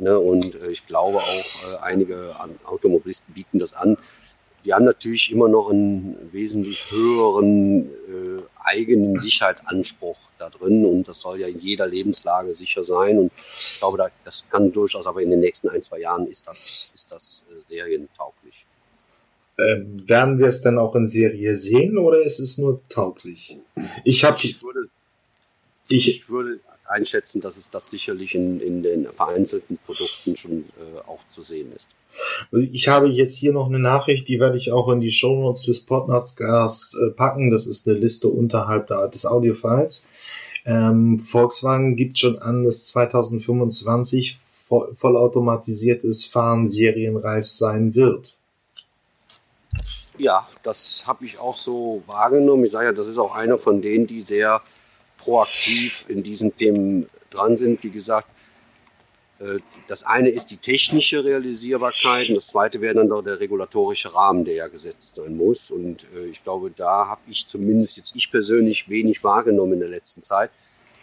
Ne, 0.00 0.18
und 0.18 0.54
äh, 0.54 0.70
ich 0.70 0.86
glaube 0.86 1.18
auch, 1.18 1.72
äh, 1.72 1.76
einige 1.82 2.36
Automobilisten 2.64 3.34
bieten 3.34 3.58
das 3.58 3.74
an. 3.74 3.96
Die 4.64 4.72
haben 4.72 4.84
natürlich 4.84 5.32
immer 5.32 5.48
noch 5.48 5.70
einen 5.70 6.30
wesentlich 6.32 6.90
höheren 6.90 7.88
äh, 8.06 8.42
eigenen 8.64 9.16
Sicherheitsanspruch 9.16 10.18
da 10.38 10.50
drin 10.50 10.84
und 10.84 11.08
das 11.08 11.20
soll 11.20 11.40
ja 11.40 11.48
in 11.48 11.58
jeder 11.58 11.86
Lebenslage 11.86 12.52
sicher 12.52 12.84
sein. 12.84 13.18
Und 13.18 13.32
ich 13.36 13.78
glaube, 13.78 13.98
das 13.98 14.34
kann 14.50 14.72
durchaus, 14.72 15.06
aber 15.06 15.22
in 15.22 15.30
den 15.30 15.40
nächsten 15.40 15.68
ein, 15.68 15.80
zwei 15.80 16.00
Jahren 16.00 16.26
ist 16.26 16.46
das, 16.46 16.90
ist 16.94 17.10
das 17.10 17.44
äh, 17.50 17.60
serientauglich. 17.68 18.66
Äh, 19.58 19.80
werden 20.06 20.38
wir 20.38 20.46
es 20.46 20.60
dann 20.60 20.78
auch 20.78 20.94
in 20.94 21.08
Serie 21.08 21.56
sehen 21.56 21.98
oder 21.98 22.22
ist 22.22 22.38
es 22.38 22.58
nur 22.58 22.80
tauglich? 22.88 23.58
Ich 24.04 24.24
habe 24.24 24.38
ich 24.40 24.62
würde, 24.62 24.88
ich, 25.88 26.08
ich 26.08 26.30
würde 26.30 26.60
einschätzen, 26.88 27.40
dass 27.40 27.56
es 27.56 27.68
das 27.68 27.90
sicherlich 27.90 28.36
in, 28.36 28.60
in 28.60 28.84
den 28.84 29.06
vereinzelten 29.06 29.78
Produkten 29.84 30.36
schon 30.36 30.60
äh, 30.60 31.00
auch 31.08 31.26
zu 31.28 31.42
sehen 31.42 31.72
ist. 31.74 31.90
Ich 32.52 32.86
habe 32.88 33.08
jetzt 33.08 33.36
hier 33.36 33.52
noch 33.52 33.66
eine 33.66 33.80
Nachricht, 33.80 34.28
die 34.28 34.40
werde 34.40 34.56
ich 34.56 34.72
auch 34.72 34.88
in 34.90 35.00
die 35.00 35.10
Show 35.10 35.40
Notes 35.40 35.64
des 35.64 35.80
Podcasts 35.80 36.94
äh, 36.94 37.10
packen. 37.10 37.50
Das 37.50 37.66
ist 37.66 37.88
eine 37.88 37.98
Liste 37.98 38.28
unterhalb 38.28 38.86
da, 38.86 39.08
des 39.08 39.26
Audiofiles. 39.26 40.04
Ähm, 40.64 41.18
Volkswagen 41.18 41.96
gibt 41.96 42.18
schon 42.18 42.38
an, 42.38 42.64
dass 42.64 42.86
2025 42.86 44.38
vollautomatisiertes 44.96 46.26
Fahren 46.26 46.68
serienreif 46.68 47.48
sein 47.48 47.94
wird. 47.94 48.38
Ja, 50.18 50.48
das 50.64 51.04
habe 51.06 51.24
ich 51.24 51.38
auch 51.38 51.56
so 51.56 52.02
wahrgenommen. 52.06 52.64
Ich 52.64 52.72
sage 52.72 52.86
ja, 52.86 52.92
das 52.92 53.06
ist 53.06 53.18
auch 53.18 53.34
einer 53.34 53.56
von 53.56 53.80
denen, 53.80 54.06
die 54.06 54.20
sehr 54.20 54.60
proaktiv 55.16 56.04
in 56.08 56.22
diesen 56.24 56.56
Themen 56.56 57.08
dran 57.30 57.56
sind. 57.56 57.82
Wie 57.84 57.90
gesagt, 57.90 58.26
äh, 59.38 59.58
das 59.86 60.02
eine 60.02 60.28
ist 60.28 60.50
die 60.50 60.56
technische 60.56 61.24
Realisierbarkeit 61.24 62.28
und 62.28 62.34
das 62.34 62.48
zweite 62.48 62.80
wäre 62.80 62.94
dann 62.94 63.08
doch 63.08 63.22
der 63.22 63.38
regulatorische 63.38 64.12
Rahmen, 64.12 64.44
der 64.44 64.54
ja 64.54 64.66
gesetzt 64.66 65.16
sein 65.16 65.36
muss. 65.36 65.70
Und 65.70 66.04
äh, 66.16 66.26
ich 66.26 66.42
glaube, 66.42 66.72
da 66.76 67.06
habe 67.06 67.20
ich 67.28 67.46
zumindest 67.46 67.96
jetzt 67.96 68.16
ich 68.16 68.30
persönlich 68.30 68.88
wenig 68.88 69.22
wahrgenommen 69.22 69.74
in 69.74 69.80
der 69.80 69.88
letzten 69.88 70.22
Zeit. 70.22 70.50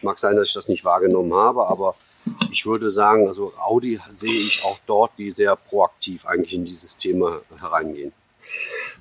Mag 0.01 0.19
sein, 0.19 0.35
dass 0.35 0.49
ich 0.49 0.53
das 0.53 0.67
nicht 0.67 0.83
wahrgenommen 0.83 1.33
habe, 1.33 1.67
aber 1.67 1.95
ich 2.51 2.65
würde 2.65 2.89
sagen, 2.89 3.27
also 3.27 3.53
Audi 3.57 3.99
sehe 4.09 4.33
ich 4.33 4.63
auch 4.65 4.79
dort, 4.87 5.11
die 5.17 5.31
sehr 5.31 5.55
proaktiv 5.55 6.25
eigentlich 6.25 6.53
in 6.53 6.65
dieses 6.65 6.97
Thema 6.97 7.41
hereingehen. 7.59 8.11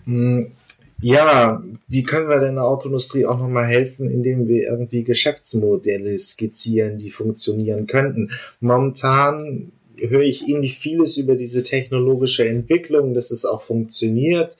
Hm, 0.04 0.52
ja, 1.00 1.62
wie 1.88 2.02
können 2.02 2.28
wir 2.28 2.40
denn 2.40 2.54
der 2.54 2.64
Autoindustrie 2.64 3.26
auch 3.26 3.38
nochmal 3.38 3.66
helfen, 3.66 4.08
indem 4.08 4.48
wir 4.48 4.62
irgendwie 4.62 5.04
Geschäftsmodelle 5.04 6.16
skizzieren, 6.18 6.98
die 6.98 7.10
funktionieren 7.10 7.86
könnten? 7.86 8.30
Momentan 8.60 9.72
höre 9.98 10.22
ich 10.22 10.48
ähnlich 10.48 10.78
vieles 10.78 11.16
über 11.16 11.36
diese 11.36 11.62
technologische 11.62 12.46
Entwicklung, 12.48 13.14
dass 13.14 13.30
es 13.30 13.44
auch 13.44 13.62
funktioniert, 13.62 14.56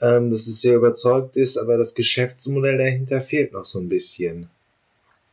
ähm, 0.00 0.30
dass 0.30 0.46
es 0.46 0.60
sehr 0.60 0.76
überzeugt 0.76 1.36
ist, 1.36 1.56
aber 1.56 1.76
das 1.76 1.94
Geschäftsmodell 1.94 2.78
dahinter 2.78 3.20
fehlt 3.20 3.52
noch 3.52 3.64
so 3.64 3.78
ein 3.80 3.88
bisschen. 3.88 4.48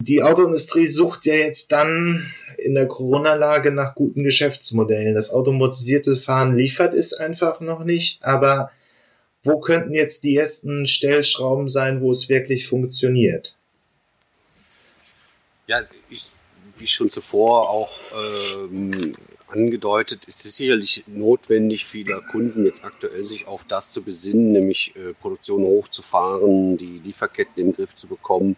Die 0.02 0.24
Autoindustrie 0.24 0.88
sucht 0.88 1.26
ja 1.26 1.34
jetzt 1.34 1.74
dann 1.74 2.26
in 2.58 2.74
der 2.74 2.88
Corona-Lage 2.88 3.72
nach 3.72 3.96
guten 3.96 4.24
Geschäftsmodellen. 4.24 5.14
Das 5.14 5.32
automatisierte 5.32 6.16
Fahren 6.16 6.56
liefert 6.56 6.94
es 6.94 7.14
einfach 7.14 7.60
noch 7.60 7.84
nicht, 7.84 8.24
aber 8.24 8.72
wo 9.44 9.60
könnten 9.60 9.94
jetzt 9.94 10.24
die 10.24 10.36
ersten 10.36 10.88
Stellschrauben 10.88 11.70
sein, 11.70 12.02
wo 12.02 12.12
es 12.12 12.30
wirklich 12.30 12.68
funktioniert? 12.68 13.56
Ja, 15.68 15.82
ich, 16.10 16.34
wie 16.78 16.88
schon 16.88 17.10
zuvor 17.10 17.70
auch 17.70 17.92
ähm, 18.62 19.16
angedeutet, 19.48 20.26
ist 20.26 20.46
es 20.46 20.56
sicherlich 20.56 21.04
notwendig, 21.08 21.86
vieler 21.86 22.22
Kunden 22.22 22.66
jetzt 22.66 22.84
aktuell 22.84 23.24
sich 23.24 23.48
auf 23.48 23.64
das 23.68 23.92
zu 23.92 24.04
besinnen, 24.04 24.52
nämlich 24.52 24.96
äh, 24.96 25.14
Produktion 25.14 25.64
hochzufahren, 25.64 26.78
die 26.78 27.00
Lieferketten 27.04 27.54
in 27.58 27.66
den 27.68 27.76
Griff 27.76 27.94
zu 27.94 28.08
bekommen, 28.08 28.56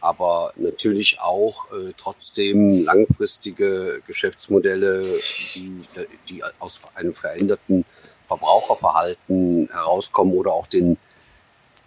aber 0.00 0.52
natürlich 0.56 1.20
auch 1.20 1.70
äh, 1.72 1.92
trotzdem 1.96 2.84
langfristige 2.84 4.02
Geschäftsmodelle, 4.06 5.20
die, 5.54 5.84
die 6.28 6.42
aus 6.58 6.82
einem 6.94 7.14
veränderten 7.14 7.84
Verbraucherverhalten 8.30 9.68
herauskommen 9.72 10.34
oder 10.34 10.52
auch 10.52 10.68
den 10.68 10.96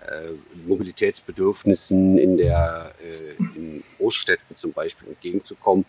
äh, 0.01 0.32
Mobilitätsbedürfnissen 0.67 2.17
in, 2.17 2.36
der, 2.36 2.91
äh, 3.01 3.41
in 3.58 3.82
Großstädten 3.97 4.53
zum 4.53 4.73
Beispiel 4.73 5.08
entgegenzukommen. 5.08 5.86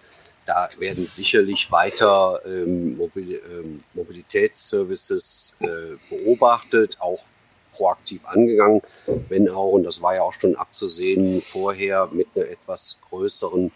Da 0.46 0.68
werden 0.78 1.08
sicherlich 1.08 1.72
weiter 1.72 2.40
ähm, 2.46 2.96
Mobil 2.96 3.40
ähm, 3.50 3.82
Mobilitätsservices 3.94 5.56
äh, 5.58 5.66
beobachtet, 6.08 6.98
auch 7.00 7.24
proaktiv 7.72 8.24
angegangen, 8.24 8.80
wenn 9.28 9.48
auch, 9.48 9.72
und 9.72 9.82
das 9.82 10.00
war 10.00 10.14
ja 10.14 10.22
auch 10.22 10.34
schon 10.34 10.54
abzusehen, 10.54 11.42
vorher 11.42 12.08
mit 12.12 12.28
einer 12.36 12.46
etwas 12.46 13.00
größeren 13.08 13.72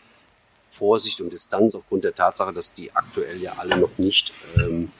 Vorsicht 0.70 1.20
und 1.20 1.32
Distanz 1.32 1.74
aufgrund 1.74 2.04
der 2.04 2.14
Tatsache, 2.14 2.52
dass 2.52 2.72
die 2.72 2.94
aktuell 2.94 3.42
ja 3.42 3.54
alle 3.58 3.76
noch 3.78 3.98
nicht 3.98 4.32
ähm, 4.56 4.92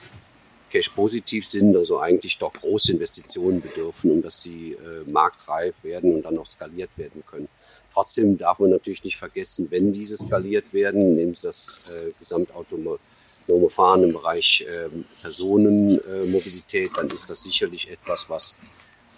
cash-positiv 0.69 1.45
sind, 1.45 1.75
also 1.75 1.99
eigentlich 1.99 2.37
doch 2.37 2.53
große 2.53 2.93
Investitionen 2.93 3.61
bedürfen, 3.61 4.11
um 4.11 4.21
dass 4.21 4.41
sie 4.41 4.73
äh, 4.73 5.09
marktreif 5.09 5.75
werden 5.83 6.15
und 6.15 6.23
dann 6.23 6.37
auch 6.37 6.45
skaliert 6.45 6.91
werden 6.97 7.23
können. 7.25 7.47
Trotzdem 7.93 8.37
darf 8.37 8.59
man 8.59 8.69
natürlich 8.69 9.03
nicht 9.03 9.17
vergessen, 9.17 9.67
wenn 9.71 9.91
diese 9.91 10.15
skaliert 10.15 10.71
werden, 10.73 11.15
nehmen 11.15 11.33
Sie 11.33 11.41
das 11.41 11.81
äh, 11.89 12.11
gesamtautonome 12.19 12.99
Fahren 13.69 14.03
im 14.03 14.13
Bereich 14.13 14.65
äh, 14.69 14.89
Personenmobilität, 15.21 16.91
dann 16.95 17.07
ist 17.09 17.29
das 17.29 17.43
sicherlich 17.43 17.89
etwas, 17.89 18.29
was 18.29 18.59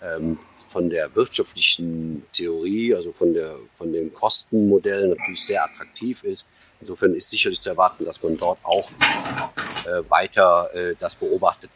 ähm, 0.01 0.39
von 0.69 0.89
der 0.89 1.13
wirtschaftlichen 1.15 2.23
Theorie, 2.31 2.95
also 2.95 3.11
von, 3.11 3.33
der, 3.33 3.59
von 3.77 3.91
dem 3.91 4.13
Kostenmodell 4.13 5.09
natürlich 5.09 5.43
sehr 5.43 5.63
attraktiv 5.65 6.23
ist. 6.23 6.47
Insofern 6.79 7.13
ist 7.13 7.29
sicherlich 7.29 7.59
zu 7.59 7.69
erwarten, 7.69 8.05
dass 8.05 8.23
man 8.23 8.37
dort 8.37 8.57
auch 8.63 8.89
äh, 9.85 10.09
weiter 10.09 10.69
äh, 10.73 10.95
das 10.97 11.15
beobachtet. 11.15 11.69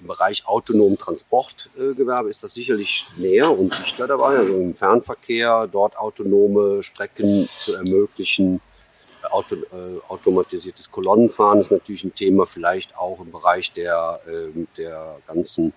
Im 0.00 0.08
Bereich 0.08 0.46
autonomen 0.46 0.98
Transportgewerbe 0.98 2.28
äh, 2.28 2.30
ist 2.30 2.42
das 2.42 2.54
sicherlich 2.54 3.06
näher 3.16 3.50
und 3.50 3.76
dichter 3.78 4.06
dabei, 4.06 4.36
also 4.36 4.54
im 4.54 4.74
Fernverkehr 4.74 5.66
dort 5.66 5.96
autonome 5.96 6.82
Strecken 6.82 7.48
zu 7.58 7.74
ermöglichen. 7.74 8.56
Äh, 8.56 9.26
auto, 9.28 9.56
äh, 9.56 10.00
automatisiertes 10.08 10.90
Kolonnenfahren 10.90 11.60
ist 11.60 11.70
natürlich 11.70 12.04
ein 12.04 12.14
Thema, 12.14 12.46
vielleicht 12.46 12.96
auch 12.96 13.20
im 13.20 13.30
Bereich 13.30 13.72
der, 13.72 14.20
ähm, 14.28 14.68
der 14.76 15.18
ganzen 15.26 15.72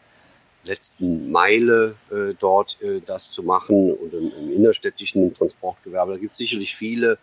letzten 0.65 1.31
Meile 1.31 1.95
äh, 2.12 2.33
dort 2.38 2.81
äh, 2.81 3.01
das 3.05 3.31
zu 3.31 3.43
machen 3.43 3.93
und 3.93 4.13
im, 4.13 4.31
im 4.38 4.51
innerstädtischen 4.51 5.33
Transportgewerbe. 5.33 6.13
Da 6.13 6.17
gibt 6.17 6.33
es 6.33 6.38
sicherlich 6.38 6.75
viele 6.75 7.17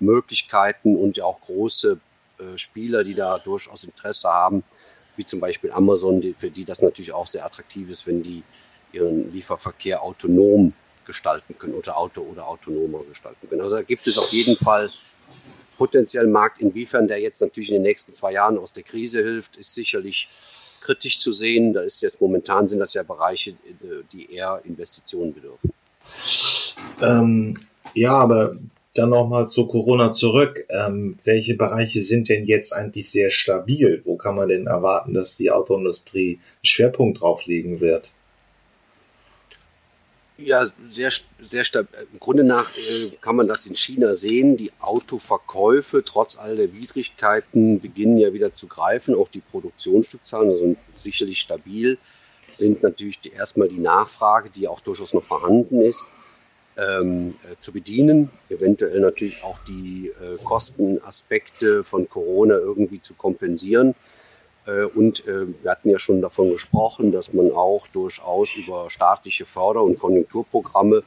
Möglichkeiten 0.00 0.96
und 0.96 1.16
ja 1.16 1.24
auch 1.24 1.40
große 1.40 1.98
äh, 2.38 2.58
Spieler, 2.58 3.04
die 3.04 3.14
da 3.14 3.38
durchaus 3.38 3.84
Interesse 3.84 4.28
haben, 4.28 4.64
wie 5.16 5.24
zum 5.24 5.40
Beispiel 5.40 5.70
Amazon, 5.72 6.20
die, 6.20 6.34
für 6.34 6.50
die 6.50 6.64
das 6.64 6.82
natürlich 6.82 7.12
auch 7.12 7.26
sehr 7.26 7.44
attraktiv 7.44 7.88
ist, 7.88 8.06
wenn 8.06 8.22
die 8.22 8.42
ihren 8.92 9.32
Lieferverkehr 9.32 10.02
autonom 10.02 10.72
gestalten 11.04 11.56
können 11.58 11.74
oder 11.74 11.98
Auto 11.98 12.22
oder 12.22 12.46
autonomer 12.46 13.02
gestalten 13.04 13.48
können. 13.48 13.60
Also 13.60 13.76
da 13.76 13.82
gibt 13.82 14.06
es 14.06 14.18
auf 14.18 14.32
jeden 14.32 14.56
Fall 14.56 14.90
potenziell 15.76 16.26
Markt. 16.26 16.60
Inwiefern 16.60 17.08
der 17.08 17.20
jetzt 17.20 17.40
natürlich 17.40 17.70
in 17.70 17.76
den 17.76 17.82
nächsten 17.82 18.12
zwei 18.12 18.32
Jahren 18.32 18.58
aus 18.58 18.72
der 18.72 18.84
Krise 18.84 19.22
hilft, 19.22 19.56
ist 19.56 19.74
sicherlich 19.74 20.28
kritisch 20.80 21.18
zu 21.18 21.32
sehen. 21.32 21.72
Da 21.72 21.80
ist 21.80 22.02
jetzt 22.02 22.20
momentan 22.20 22.66
sind 22.66 22.78
das 22.78 22.94
ja 22.94 23.02
Bereiche, 23.02 23.54
die 24.12 24.32
eher 24.32 24.60
Investitionen 24.64 25.34
bedürfen. 25.34 25.72
Ähm, 27.00 27.58
ja, 27.94 28.12
aber 28.12 28.56
dann 28.94 29.10
nochmal 29.10 29.48
zu 29.48 29.66
Corona 29.66 30.12
zurück. 30.12 30.64
Ähm, 30.68 31.18
welche 31.24 31.56
Bereiche 31.56 32.00
sind 32.00 32.28
denn 32.28 32.46
jetzt 32.46 32.72
eigentlich 32.72 33.10
sehr 33.10 33.30
stabil? 33.30 34.00
Wo 34.04 34.16
kann 34.16 34.36
man 34.36 34.48
denn 34.48 34.66
erwarten, 34.66 35.14
dass 35.14 35.36
die 35.36 35.50
Autoindustrie 35.50 36.34
einen 36.38 36.64
Schwerpunkt 36.64 37.20
drauflegen 37.20 37.80
wird? 37.80 38.12
Ja, 40.36 40.66
sehr, 40.84 41.12
sehr 41.40 41.62
stabil. 41.62 42.06
Im 42.12 42.18
Grunde 42.18 42.44
nach 42.44 42.68
äh, 42.76 43.10
kann 43.20 43.36
man 43.36 43.46
das 43.46 43.66
in 43.66 43.76
China 43.76 44.14
sehen. 44.14 44.56
Die 44.56 44.72
Autoverkäufe, 44.80 46.04
trotz 46.04 46.36
all 46.36 46.56
der 46.56 46.72
Widrigkeiten, 46.72 47.80
beginnen 47.80 48.18
ja 48.18 48.32
wieder 48.32 48.52
zu 48.52 48.66
greifen. 48.66 49.14
Auch 49.14 49.28
die 49.28 49.40
Produktionsstückzahlen 49.40 50.54
sind 50.54 50.78
sicherlich 50.96 51.38
stabil. 51.38 51.98
Sind 52.50 52.82
natürlich 52.84 53.18
erstmal 53.32 53.68
die 53.68 53.78
Nachfrage, 53.78 54.50
die 54.50 54.68
auch 54.68 54.80
durchaus 54.80 55.14
noch 55.14 55.24
vorhanden 55.24 55.80
ist, 55.80 56.06
ähm, 56.76 57.34
äh, 57.50 57.56
zu 57.56 57.72
bedienen. 57.72 58.30
Eventuell 58.48 59.00
natürlich 59.00 59.42
auch 59.42 59.58
die 59.68 60.08
äh, 60.20 60.42
Kostenaspekte 60.42 61.84
von 61.84 62.08
Corona 62.08 62.56
irgendwie 62.56 63.00
zu 63.00 63.14
kompensieren. 63.14 63.94
Äh, 64.66 64.84
und 64.84 65.26
äh, 65.26 65.46
wir 65.62 65.70
hatten 65.70 65.90
ja 65.90 65.98
schon 65.98 66.22
davon 66.22 66.50
gesprochen, 66.50 67.12
dass 67.12 67.32
man 67.32 67.50
auch 67.52 67.86
durchaus 67.88 68.54
über 68.56 68.90
staatliche 68.90 69.44
Förder- 69.44 69.82
und 69.82 69.98
Konjunkturprogramme 69.98 71.02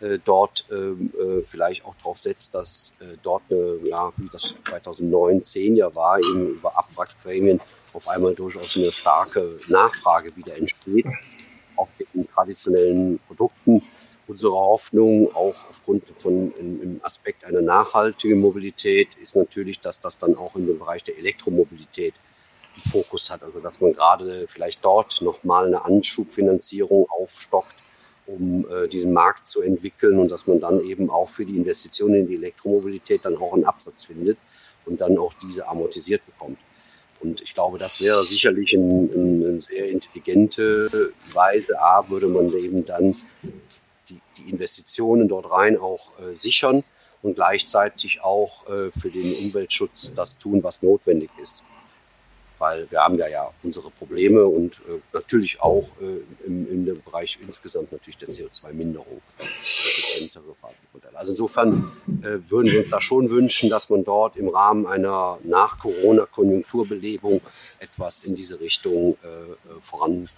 äh, 0.00 0.18
dort 0.24 0.64
ähm, 0.70 1.12
vielleicht 1.48 1.84
auch 1.84 1.94
darauf 1.96 2.18
setzt, 2.18 2.54
dass 2.54 2.94
dort, 3.22 3.42
eine, 3.50 3.78
ja, 3.84 4.12
wie 4.16 4.28
das 4.30 4.54
2019 4.62 5.76
ja 5.76 5.94
war, 5.94 6.18
eben 6.18 6.50
über 6.50 6.78
Abwrackprämien 6.78 7.60
auf 7.92 8.06
einmal 8.08 8.34
durchaus 8.34 8.76
eine 8.76 8.92
starke 8.92 9.58
Nachfrage 9.68 10.36
wieder 10.36 10.56
entsteht, 10.56 11.06
auch 11.76 11.88
in 12.14 12.28
traditionellen 12.28 13.18
Produkten. 13.26 13.82
Unsere 14.28 14.52
Hoffnung, 14.52 15.34
auch 15.34 15.56
aufgrund 15.70 16.04
von 16.18 16.52
im 16.58 17.00
Aspekt 17.02 17.44
einer 17.44 17.62
nachhaltigen 17.62 18.40
Mobilität, 18.40 19.08
ist 19.20 19.36
natürlich, 19.36 19.80
dass 19.80 20.00
das 20.00 20.18
dann 20.18 20.36
auch 20.36 20.54
in 20.54 20.66
dem 20.66 20.78
Bereich 20.78 21.02
der 21.02 21.18
Elektromobilität 21.18 22.14
Fokus 22.84 23.30
hat. 23.30 23.42
Also 23.42 23.60
dass 23.60 23.80
man 23.80 23.92
gerade 23.92 24.46
vielleicht 24.48 24.84
dort 24.84 25.22
nochmal 25.22 25.66
eine 25.66 25.84
Anschubfinanzierung 25.84 27.08
aufstockt, 27.08 27.76
um 28.26 28.66
äh, 28.70 28.88
diesen 28.88 29.12
Markt 29.12 29.46
zu 29.46 29.62
entwickeln 29.62 30.18
und 30.18 30.30
dass 30.30 30.46
man 30.46 30.60
dann 30.60 30.80
eben 30.82 31.10
auch 31.10 31.28
für 31.28 31.44
die 31.44 31.56
Investitionen 31.56 32.16
in 32.16 32.26
die 32.28 32.34
Elektromobilität 32.34 33.24
dann 33.24 33.36
auch 33.36 33.54
einen 33.54 33.64
Absatz 33.64 34.04
findet 34.04 34.38
und 34.84 35.00
dann 35.00 35.18
auch 35.18 35.32
diese 35.42 35.66
amortisiert 35.68 36.24
bekommt. 36.26 36.58
Und 37.20 37.40
ich 37.40 37.54
glaube, 37.54 37.78
das 37.78 38.00
wäre 38.00 38.22
sicherlich 38.22 38.72
eine 38.76 39.08
ein 39.12 39.60
sehr 39.60 39.88
intelligente 39.88 41.12
Weise. 41.32 41.80
A, 41.80 42.08
würde 42.08 42.28
man 42.28 42.52
eben 42.52 42.86
dann 42.86 43.16
die, 44.38 44.50
Investitionen 44.50 45.28
dort 45.28 45.50
rein 45.50 45.76
auch 45.76 46.18
äh, 46.20 46.34
sichern 46.34 46.84
und 47.22 47.34
gleichzeitig 47.34 48.22
auch 48.22 48.68
äh, 48.68 48.90
für 48.90 49.10
den 49.10 49.32
Umweltschutz 49.44 49.90
das 50.14 50.38
tun, 50.38 50.62
was 50.62 50.82
notwendig 50.82 51.30
ist. 51.40 51.62
Weil 52.58 52.90
wir 52.90 53.00
haben 53.04 53.16
ja, 53.16 53.28
ja 53.28 53.50
unsere 53.62 53.90
Probleme 53.90 54.44
und 54.44 54.80
äh, 54.88 54.98
natürlich 55.12 55.60
auch 55.60 55.90
im, 56.44 56.68
im 56.88 57.02
Bereich 57.02 57.38
insgesamt 57.40 57.92
natürlich 57.92 58.18
der 58.18 58.30
CO2-Minderung. 58.30 59.22
Also 61.14 61.32
insofern 61.32 61.92
würden 62.48 62.72
wir 62.72 62.80
uns 62.80 62.90
da 62.90 63.00
schon 63.00 63.30
wünschen, 63.30 63.70
dass 63.70 63.90
man 63.90 64.02
dort 64.02 64.36
im 64.36 64.48
Rahmen 64.48 64.86
einer 64.86 65.38
Nach-Corona-Konjunkturbelebung 65.44 67.40
etwas 67.78 68.24
in 68.24 68.34
diese 68.34 68.58
Richtung 68.58 69.16
voran. 69.80 70.28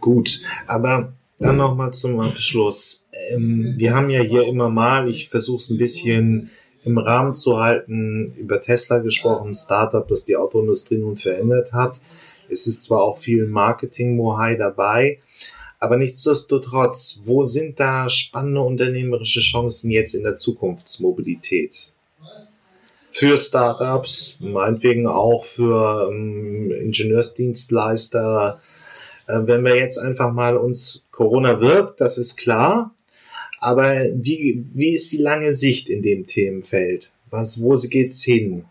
Gut, 0.00 0.40
aber 0.66 1.14
dann 1.38 1.56
nochmal 1.56 1.92
zum 1.92 2.20
Abschluss. 2.20 3.04
Ähm, 3.30 3.74
wir 3.76 3.94
haben 3.94 4.10
ja 4.10 4.22
hier 4.22 4.46
immer 4.46 4.68
mal, 4.68 5.08
ich 5.08 5.30
versuche 5.30 5.58
es 5.58 5.70
ein 5.70 5.78
bisschen 5.78 6.50
im 6.84 6.98
Rahmen 6.98 7.34
zu 7.34 7.60
halten, 7.60 8.34
über 8.36 8.60
Tesla 8.60 8.98
gesprochen, 8.98 9.54
Startup, 9.54 10.06
das 10.06 10.24
die 10.24 10.36
Autoindustrie 10.36 10.98
nun 10.98 11.16
verändert 11.16 11.72
hat. 11.72 12.00
Es 12.48 12.66
ist 12.66 12.84
zwar 12.84 13.02
auch 13.02 13.18
viel 13.18 13.46
Marketing-Mohai 13.46 14.56
dabei, 14.56 15.20
aber 15.78 15.96
nichtsdestotrotz, 15.96 17.22
wo 17.24 17.44
sind 17.44 17.80
da 17.80 18.08
spannende 18.08 18.60
unternehmerische 18.60 19.40
Chancen 19.40 19.90
jetzt 19.90 20.14
in 20.14 20.22
der 20.22 20.36
Zukunftsmobilität? 20.36 21.94
Für 23.10 23.36
Startups, 23.36 24.38
meinetwegen 24.40 25.06
auch 25.06 25.44
für 25.44 26.10
ähm, 26.10 26.70
Ingenieursdienstleister, 26.70 28.60
wenn 29.26 29.64
wir 29.64 29.76
jetzt 29.76 29.98
einfach 29.98 30.32
mal 30.32 30.56
uns 30.56 31.04
Corona 31.10 31.60
wirkt, 31.60 32.00
das 32.00 32.18
ist 32.18 32.36
klar. 32.36 32.94
Aber 33.58 33.94
wie, 34.14 34.64
wie 34.74 34.94
ist 34.94 35.12
die 35.12 35.18
lange 35.18 35.54
Sicht 35.54 35.88
in 35.88 36.02
dem 36.02 36.26
Themenfeld? 36.26 37.12
Was, 37.30 37.62
wo 37.62 37.74
geht's 37.74 38.22
hin? 38.22 38.66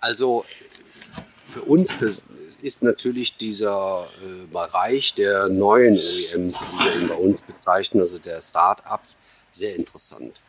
Also 0.00 0.44
für 1.48 1.62
uns 1.62 1.94
ist 2.62 2.82
natürlich 2.82 3.36
dieser 3.36 4.08
äh, 4.22 4.46
Bereich 4.52 5.14
der 5.14 5.48
neuen 5.48 5.96
OEM, 5.96 6.54
wie 6.54 6.84
wir 6.84 7.00
ihn 7.00 7.08
bei 7.08 7.14
uns 7.14 7.38
bezeichnen, 7.46 8.00
also 8.00 8.18
der 8.18 8.40
Start-ups, 8.40 9.18
sehr 9.50 9.76
interessant, 9.76 10.40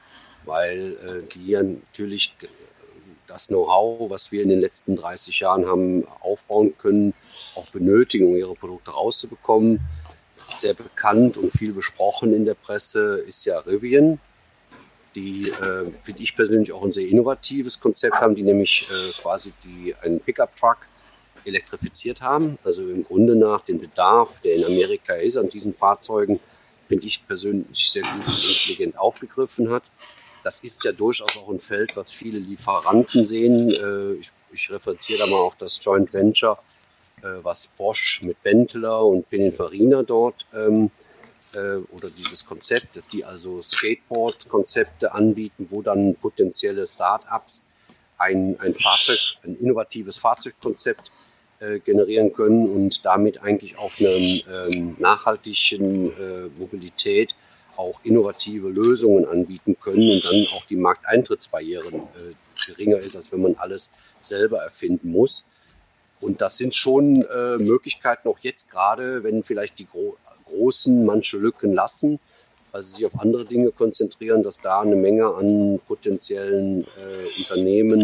weil 0.46 0.94
äh, 0.94 1.34
die 1.34 1.48
ja 1.48 1.64
natürlich 1.64 2.36
das 3.28 3.48
Know-how, 3.48 4.10
was 4.10 4.32
wir 4.32 4.44
in 4.44 4.50
den 4.50 4.60
letzten 4.60 4.96
30 4.96 5.40
Jahren 5.40 5.66
haben 5.66 6.06
aufbauen 6.22 6.78
können, 6.78 7.14
auch 7.56 7.68
benötigen, 7.70 8.28
um 8.28 8.36
ihre 8.36 8.56
Produkte 8.56 8.92
rauszubekommen. 8.92 9.80
Sehr 10.58 10.74
bekannt 10.74 11.38
und 11.38 11.52
viel 11.52 11.74
besprochen 11.74 12.34
in 12.34 12.46
der 12.46 12.54
Presse 12.54 13.24
ist 13.28 13.46
ja 13.46 13.60
Rivian, 13.60 14.20
die, 15.16 15.50
äh, 15.50 15.92
finde 16.02 16.24
ich 16.24 16.36
persönlich, 16.36 16.72
auch 16.72 16.84
ein 16.84 16.92
sehr 16.92 17.08
innovatives 17.08 17.80
Konzept 17.80 18.16
haben, 18.16 18.36
die 18.36 18.44
nämlich 18.44 18.88
äh, 18.89 19.12
quasi 19.22 19.54
die, 19.63 19.96
einen 19.96 20.20
Pickup-Truck 20.20 20.78
elektrifiziert 21.46 22.22
haben. 22.22 22.58
Also 22.63 22.88
im 22.88 23.04
Grunde 23.04 23.36
nach 23.36 23.62
dem 23.62 23.80
Bedarf, 23.80 24.42
der 24.42 24.56
in 24.56 24.66
Amerika 24.66 25.13
ist 25.13 25.38
an 25.38 25.50
diesen 25.50 25.74
Fahrzeugen, 25.74 26.39
finde 26.88 27.08
ich 27.08 27.26
persönlich 27.26 27.92
sehr 27.92 28.04
gut 28.04 28.28
und 28.28 28.44
intelligent 28.44 28.98
aufgegriffen 28.98 29.72
hat. 29.72 29.84
Das 30.44 30.60
ist 30.60 30.84
ja 30.84 30.92
durchaus 30.92 31.38
auch 31.38 31.50
ein 31.50 31.60
Feld, 31.60 31.96
was 31.96 32.12
viele 32.12 32.39
Lieferanten 32.39 33.26
sehen. 33.26 33.70
Äh, 33.70 34.13
ich, 34.20 34.32
ich 34.52 34.72
referenziere 34.72 35.20
da 35.20 35.28
mal 35.28 35.38
auch 35.38 35.56
das 35.56 35.72
Joint 35.82 36.13
Venture 36.13 36.60
was 37.42 37.68
Bosch 37.68 38.22
mit 38.24 38.42
Bentler 38.44 39.06
und 39.06 39.30
Pininfarina 39.30 40.04
dort 40.04 40.46
ähm, 40.54 40.92
äh, 41.54 41.78
oder 41.92 42.10
dieses 42.10 42.46
Konzept, 42.46 42.96
dass 42.98 43.08
die 43.08 43.24
also 43.24 43.62
Skateboard-Konzepte 43.62 45.14
anbieten, 45.14 45.68
wo 45.70 45.82
dann 45.82 46.16
potenzielle 46.16 46.86
Start-ups 46.86 47.66
ein, 48.18 48.60
ein 48.60 48.76
Fahrzeug, 48.76 49.20
ein 49.44 49.58
innovatives 49.60 50.18
Fahrzeugkonzept 50.18 51.12
äh, 51.60 51.80
generieren 51.80 52.34
können 52.34 52.70
und 52.70 53.06
damit 53.06 53.42
eigentlich 53.42 53.78
auf 53.78 53.94
einer 54.00 54.10
ähm, 54.10 54.96
nachhaltigen 55.00 56.12
äh, 56.12 56.50
Mobilität 56.58 57.36
auch 57.76 58.00
innovative 58.04 58.70
Lösungen 58.70 59.26
anbieten 59.26 59.78
können 59.80 60.12
und 60.12 60.24
dann 60.24 60.46
auch 60.56 60.66
die 60.66 60.76
Markteintrittsbarrieren 60.76 61.96
äh, 61.96 62.34
geringer 62.68 62.98
ist, 62.98 63.16
als 63.16 63.26
wenn 63.32 63.42
man 63.42 63.56
alles 63.56 63.92
selber 64.20 64.60
erfinden 64.60 65.10
muss. 65.12 65.48
Und 66.24 66.42
das 66.42 66.58
sind 66.58 66.74
schon 66.74 67.22
äh, 67.22 67.58
Möglichkeiten, 67.58 68.30
auch 68.30 68.40
jetzt 68.40 68.72
gerade, 68.72 69.24
wenn 69.24 69.44
vielleicht 69.44 69.80
die 69.80 69.86
Gro 69.86 70.18
Großen 70.46 71.06
manche 71.06 71.38
Lücken 71.38 71.74
lassen, 71.74 72.20
weil 72.72 72.82
sie 72.82 72.96
sich 72.96 73.06
auf 73.06 73.20
andere 73.20 73.46
Dinge 73.46 73.72
konzentrieren, 73.72 74.44
dass 74.44 74.60
da 74.60 74.82
eine 74.82 74.96
Menge 74.96 75.26
an 75.34 75.80
potenziellen 75.88 76.84
äh, 76.84 77.40
Unternehmen 77.40 78.02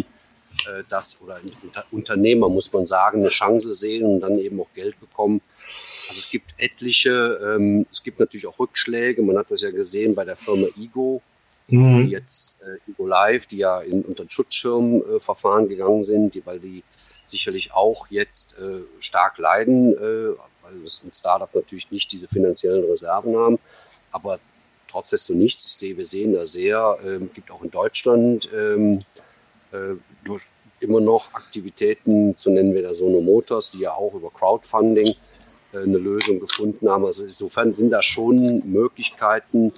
äh, 0.67 0.83
das 0.89 1.19
oder 1.21 1.39
Unter 1.63 1.85
Unternehmer, 1.91 2.49
muss 2.49 2.71
man 2.73 2.85
sagen, 2.85 3.19
eine 3.19 3.29
Chance 3.29 3.73
sehen 3.73 4.05
und 4.05 4.21
dann 4.21 4.39
eben 4.39 4.59
auch 4.59 4.73
Geld 4.73 4.99
bekommen. 4.99 5.41
Also 6.07 6.19
es 6.19 6.29
gibt 6.29 6.51
etliche, 6.57 7.39
ähm, 7.43 7.85
es 7.91 8.01
gibt 8.03 8.19
natürlich 8.19 8.47
auch 8.47 8.57
Rückschläge. 8.57 9.21
Man 9.21 9.37
hat 9.37 9.51
das 9.51 9.61
ja 9.61 9.71
gesehen 9.71 10.15
bei 10.15 10.25
der 10.25 10.35
Firma 10.35 10.67
Igo, 10.77 11.21
mhm. 11.67 12.05
die 12.05 12.11
jetzt 12.11 12.63
äh, 12.63 12.91
Igo 12.91 13.05
Live, 13.05 13.45
die 13.47 13.57
ja 13.57 13.81
in, 13.81 14.01
unter 14.03 14.25
Schutzschirmverfahren 14.27 15.65
äh, 15.65 15.69
gegangen 15.69 16.01
sind, 16.01 16.35
die, 16.35 16.45
weil 16.45 16.59
die 16.59 16.83
sicherlich 17.29 17.73
auch 17.73 18.07
jetzt 18.09 18.57
äh, 18.59 18.81
stark 18.99 19.37
leiden, 19.37 19.93
äh, 19.93 20.35
weil 20.63 20.79
das 20.83 21.03
ein 21.03 21.11
Startup 21.11 21.53
natürlich 21.53 21.91
nicht 21.91 22.11
diese 22.11 22.27
finanziellen 22.27 22.83
Reserven 22.83 23.35
haben. 23.35 23.59
Aber 24.11 24.39
trotz 24.87 25.11
desto 25.11 25.33
nichts, 25.33 25.65
ich 25.65 25.73
sehe, 25.73 25.97
wir 25.97 26.05
sehen 26.05 26.33
da 26.33 26.45
sehr, 26.45 26.97
ähm, 27.05 27.29
gibt 27.33 27.51
auch 27.51 27.63
in 27.63 27.71
Deutschland 27.71 28.49
ähm, 28.53 29.03
äh, 29.71 29.95
durch 30.23 30.43
immer 30.79 31.01
noch 31.01 31.33
Aktivitäten, 31.33 32.37
zu 32.37 32.51
nennen 32.51 32.73
wir 32.73 32.81
da 32.81 32.93
Sono 32.93 33.21
Motors, 33.21 33.71
die 33.71 33.79
ja 33.79 33.93
auch 33.93 34.13
über 34.13 34.31
Crowdfunding 34.31 35.15
äh, 35.73 35.77
eine 35.77 35.97
Lösung 35.97 36.39
gefunden 36.39 36.89
haben. 36.89 37.05
Also 37.05 37.23
insofern 37.23 37.73
sind 37.73 37.91
da 37.91 38.01
schon 38.01 38.63
Möglichkeiten, 38.65 39.73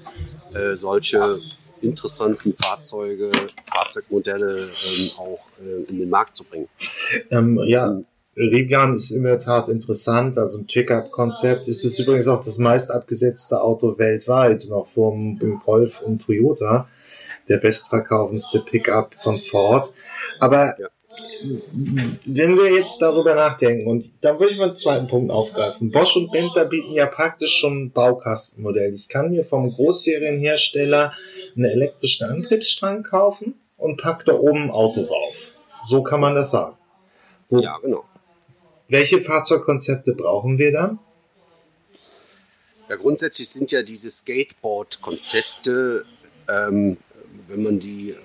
äh, 0.54 0.76
solche 0.76 1.40
interessanten 1.82 2.54
Fahrzeuge, 2.54 3.32
Fahrzeugmodelle 3.74 4.70
ähm, 4.70 5.10
auch 5.17 5.39
äh, 5.60 5.89
in 5.89 6.00
den 6.00 6.10
Markt 6.10 6.36
zu 6.36 6.44
bringen. 6.44 6.67
Ähm, 7.32 7.62
ja, 7.65 8.02
Rivian 8.38 8.96
ist 8.96 9.12
in 9.12 9.24
der 9.24 9.39
Tat 9.39 9.67
interessant, 9.67 10.38
also 10.38 10.60
ein 10.60 10.65
Pickup-Konzept. 10.65 11.67
Es 11.67 11.84
ist 11.84 12.00
übrigens 12.00 12.28
auch 12.28 12.44
das 12.44 12.58
meist 12.58 12.91
abgesetzte 12.91 13.62
Auto 13.62 13.98
weltweit, 13.98 14.67
noch 14.70 14.88
vom 14.88 15.38
Golf 15.65 16.02
und 16.02 16.22
Toyota, 16.24 16.88
der 17.50 17.58
bestverkaufendste 17.58 18.62
Pickup 18.62 19.15
von 19.15 19.39
Ford. 19.39 19.91
Aber 20.39 20.80
ja 20.80 20.88
wenn 22.26 22.58
wir 22.58 22.74
jetzt 22.74 23.02
darüber 23.02 23.36
nachdenken, 23.36 23.88
und 23.88 24.12
dann 24.21 24.39
würde 24.39 24.54
ich 24.54 24.58
mal 24.60 24.65
einen 24.65 24.76
zweiten 24.76 25.08
Punkt 25.08 25.32
aufgreifen. 25.32 25.91
Bosch 25.91 26.15
und 26.15 26.32
Bentler 26.32 26.65
bieten 26.65 26.91
ja 26.93 27.08
praktisch 27.08 27.58
schon 27.58 27.86
ein 27.86 27.91
Baukastenmodell. 27.91 28.93
Ich 28.93 29.10
kann 29.10 29.32
mir 29.32 29.43
vom 29.43 29.71
Großserienhersteller 29.71 31.13
einen 31.56 31.65
elektrischen 31.65 32.28
Antriebsstrang 32.28 33.04
kaufen 33.04 33.56
und 33.78 34.00
pack 34.02 34.26
da 34.26 34.34
oben 34.34 34.63
ein 34.63 34.71
Auto 34.71 35.02
rauf. 35.02 35.52
So 35.86 36.04
kann 36.04 36.21
man 36.21 36.36
das 36.36 36.52
sagen. 36.52 36.78
Wo, 37.50 37.60
ja, 37.60 37.78
genau. 37.80 38.06
Welche 38.88 39.21
Fahrzeugkonzepte 39.21 40.13
brauchen 40.13 40.58
wir 40.58 40.71
dann? 40.71 41.00
Ja, 42.89 42.95
grundsätzlich 42.97 43.50
sind 43.50 43.71
ja 43.71 43.84
diese 43.84 44.12
Skateboard-Konzepte, 44.12 46.06
ähm, 46.50 46.97
wenn 47.47 47.63
man 47.63 47.80
die 47.80 48.15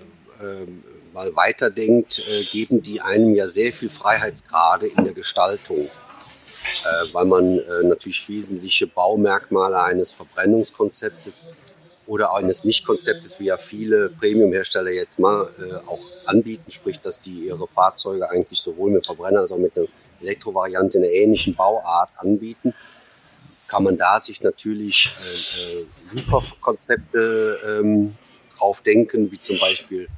ähm, 0.43 0.83
mal 1.17 1.35
weiterdenkt, 1.35 2.19
äh, 2.19 2.45
geben 2.45 2.83
die 2.83 3.01
einem 3.01 3.35
ja 3.35 3.47
sehr 3.47 3.73
viel 3.73 3.89
Freiheitsgrade 3.89 4.87
in 4.87 5.03
der 5.03 5.15
Gestaltung, 5.15 5.87
äh, 5.87 7.13
weil 7.13 7.25
man 7.25 7.59
äh, 7.59 7.83
natürlich 7.85 8.29
wesentliche 8.29 8.87
Baumerkmale 8.87 9.83
eines 9.83 10.13
Verbrennungskonzeptes 10.13 11.47
oder 12.07 12.35
eines 12.35 12.65
Nicht-Konzeptes, 12.65 13.41
wie 13.41 13.47
ja 13.47 13.57
viele 13.57 14.11
Premium-Hersteller 14.11 14.91
jetzt 14.91 15.19
mal 15.19 15.49
äh, 15.59 15.89
auch 15.89 16.07
anbieten, 16.27 16.71
sprich, 16.73 17.01
dass 17.01 17.21
die 17.21 17.47
ihre 17.47 17.67
Fahrzeuge 17.67 18.31
eigentlich 18.31 18.61
sowohl 18.61 18.91
mit 18.91 19.07
Verbrenner 19.07 19.41
als 19.41 19.53
auch 19.53 19.59
mit 19.59 19.77
einer 19.77 19.87
Elektrovariante 20.21 20.99
in 20.99 21.05
einer 21.05 21.13
ähnlichen 21.13 21.55
Bauart 21.55 22.11
anbieten, 22.19 22.75
kann 23.69 23.83
man 23.83 23.97
da 23.97 24.21
sich 24.21 24.43
natürlich 24.43 25.11
äh, 25.25 25.81
äh, 25.81 25.87
Lieferkonzepte 26.13 27.59
ähm, 27.69 28.15
drauf 28.55 28.83
denken, 28.83 29.33
wie 29.33 29.39
zum 29.39 29.59
Beispiel 29.59 30.09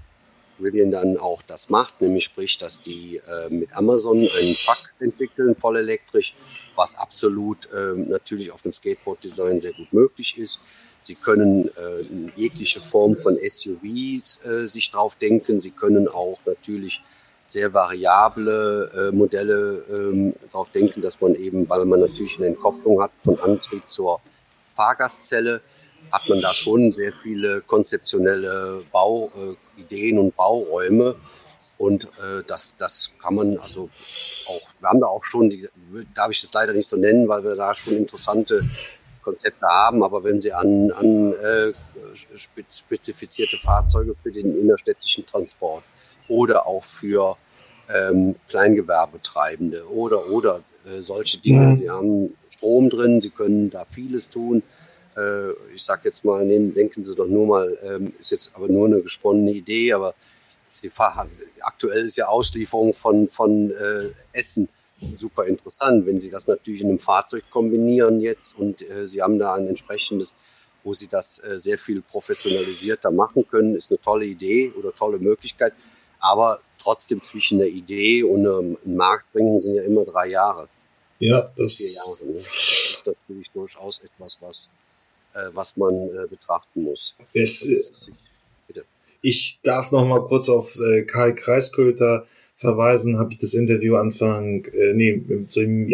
Rivian 0.60 0.90
dann 0.90 1.16
auch 1.16 1.42
das 1.42 1.70
macht, 1.70 2.00
nämlich 2.00 2.24
sprich, 2.24 2.58
dass 2.58 2.82
die 2.82 3.16
äh, 3.16 3.48
mit 3.50 3.74
Amazon 3.76 4.18
einen 4.18 4.54
Truck 4.54 4.92
entwickeln, 5.00 5.56
voll 5.56 5.78
elektrisch, 5.78 6.34
was 6.76 6.98
absolut 6.98 7.70
äh, 7.72 7.94
natürlich 7.94 8.50
auf 8.50 8.62
dem 8.62 8.72
Skateboard-Design 8.72 9.60
sehr 9.60 9.72
gut 9.72 9.92
möglich 9.92 10.38
ist. 10.38 10.60
Sie 11.00 11.14
können 11.14 11.68
äh, 11.76 12.02
jegliche 12.36 12.80
Form 12.80 13.16
von 13.16 13.38
SUVs 13.44 14.44
äh, 14.44 14.66
sich 14.66 14.90
drauf 14.90 15.14
denken. 15.16 15.60
Sie 15.60 15.70
können 15.70 16.08
auch 16.08 16.40
natürlich 16.44 17.02
sehr 17.44 17.72
variable 17.72 18.90
äh, 18.94 19.14
Modelle 19.14 19.84
ähm, 19.90 20.34
darauf 20.50 20.70
denken, 20.70 21.00
dass 21.00 21.20
man 21.20 21.34
eben, 21.34 21.68
weil 21.68 21.84
man 21.86 22.00
natürlich 22.00 22.36
eine 22.38 22.48
Entkopplung 22.48 23.00
hat 23.00 23.10
von 23.24 23.40
Antrieb 23.40 23.88
zur 23.88 24.20
Fahrgastzelle, 24.76 25.62
hat 26.10 26.28
man 26.28 26.40
da 26.40 26.52
schon 26.52 26.92
sehr 26.94 27.12
viele 27.22 27.60
konzeptionelle 27.62 28.82
Bauideen 28.92 30.18
und 30.18 30.36
Bauräume. 30.36 31.16
Und 31.76 32.04
äh, 32.04 32.42
das, 32.46 32.74
das 32.76 33.12
kann 33.22 33.36
man 33.36 33.56
also 33.58 33.88
auch, 34.48 34.60
wir 34.80 34.88
haben 34.88 35.00
da 35.00 35.06
auch 35.06 35.24
schon, 35.24 35.48
die, 35.48 35.68
darf 36.14 36.30
ich 36.30 36.40
das 36.40 36.52
leider 36.52 36.72
nicht 36.72 36.88
so 36.88 36.96
nennen, 36.96 37.28
weil 37.28 37.44
wir 37.44 37.54
da 37.54 37.72
schon 37.74 37.96
interessante 37.96 38.64
Konzepte 39.22 39.66
haben, 39.66 40.02
aber 40.02 40.24
wenn 40.24 40.40
Sie 40.40 40.52
an, 40.52 40.90
an 40.90 41.34
äh, 41.34 41.72
spezifizierte 42.68 43.58
Fahrzeuge 43.58 44.16
für 44.22 44.32
den 44.32 44.56
innerstädtischen 44.56 45.26
Transport 45.26 45.84
oder 46.28 46.66
auch 46.66 46.82
für 46.82 47.36
ähm, 47.94 48.36
Kleingewerbetreibende 48.48 49.88
oder 49.88 50.28
oder 50.30 50.62
äh, 50.84 51.02
solche 51.02 51.38
Dinge. 51.38 51.66
Mhm. 51.66 51.72
Sie 51.72 51.90
haben 51.90 52.36
Strom 52.48 52.90
drin, 52.90 53.20
Sie 53.20 53.30
können 53.30 53.70
da 53.70 53.84
vieles 53.84 54.30
tun. 54.30 54.62
Äh, 55.18 55.52
ich 55.74 55.82
sage 55.82 56.02
jetzt 56.04 56.24
mal, 56.24 56.44
nehmen, 56.44 56.74
denken 56.74 57.02
Sie 57.02 57.14
doch 57.14 57.26
nur 57.26 57.46
mal, 57.46 57.78
ähm, 57.82 58.12
ist 58.18 58.30
jetzt 58.30 58.52
aber 58.54 58.68
nur 58.68 58.86
eine 58.86 59.02
gesponnene 59.02 59.52
Idee, 59.52 59.92
aber 59.92 60.14
die 60.84 60.90
aktuell 61.60 62.04
ist 62.04 62.16
ja 62.16 62.28
Auslieferung 62.28 62.92
von, 62.92 63.28
von 63.28 63.70
äh, 63.70 64.10
Essen 64.32 64.68
super 65.12 65.44
interessant, 65.46 66.06
wenn 66.06 66.20
Sie 66.20 66.30
das 66.30 66.46
natürlich 66.46 66.82
in 66.82 66.88
einem 66.88 66.98
Fahrzeug 66.98 67.44
kombinieren 67.50 68.20
jetzt 68.20 68.58
und 68.58 68.88
äh, 68.88 69.06
Sie 69.06 69.22
haben 69.22 69.38
da 69.38 69.54
ein 69.54 69.68
entsprechendes, 69.68 70.36
wo 70.84 70.92
Sie 70.92 71.08
das 71.08 71.42
äh, 71.44 71.58
sehr 71.58 71.78
viel 71.78 72.02
professionalisierter 72.02 73.10
machen 73.10 73.46
können, 73.48 73.76
ist 73.76 73.86
eine 73.90 74.00
tolle 74.00 74.24
Idee 74.24 74.72
oder 74.76 74.92
tolle 74.92 75.18
Möglichkeit. 75.18 75.72
Aber 76.20 76.60
trotzdem 76.82 77.22
zwischen 77.22 77.58
der 77.58 77.68
Idee 77.68 78.24
und 78.24 78.46
einem 78.46 78.76
Markt 78.84 79.30
bringen 79.32 79.58
sind 79.58 79.76
ja 79.76 79.82
immer 79.82 80.04
drei 80.04 80.28
Jahre. 80.28 80.68
Ja, 81.20 81.52
das, 81.56 81.74
vier 81.74 81.90
Jahre. 81.90 82.26
Ne? 82.26 82.42
das 82.44 82.98
ist 82.98 83.06
natürlich 83.06 83.50
durchaus 83.52 84.00
etwas, 84.00 84.38
was, 84.40 84.70
was 85.52 85.76
man 85.76 85.94
äh, 85.94 86.26
betrachten 86.28 86.82
muss. 86.82 87.16
Es, 87.34 87.92
ich 89.20 89.58
darf 89.62 89.92
noch 89.92 90.06
mal 90.06 90.20
kurz 90.26 90.48
auf 90.48 90.78
äh, 90.78 91.02
Karl 91.02 91.34
Kreisköter 91.34 92.26
verweisen, 92.58 93.18
habe 93.18 93.32
ich 93.32 93.38
das 93.38 93.54
Interview 93.54 93.96
Anfang, 93.96 94.64
äh, 94.66 94.92
nee, 94.92 95.22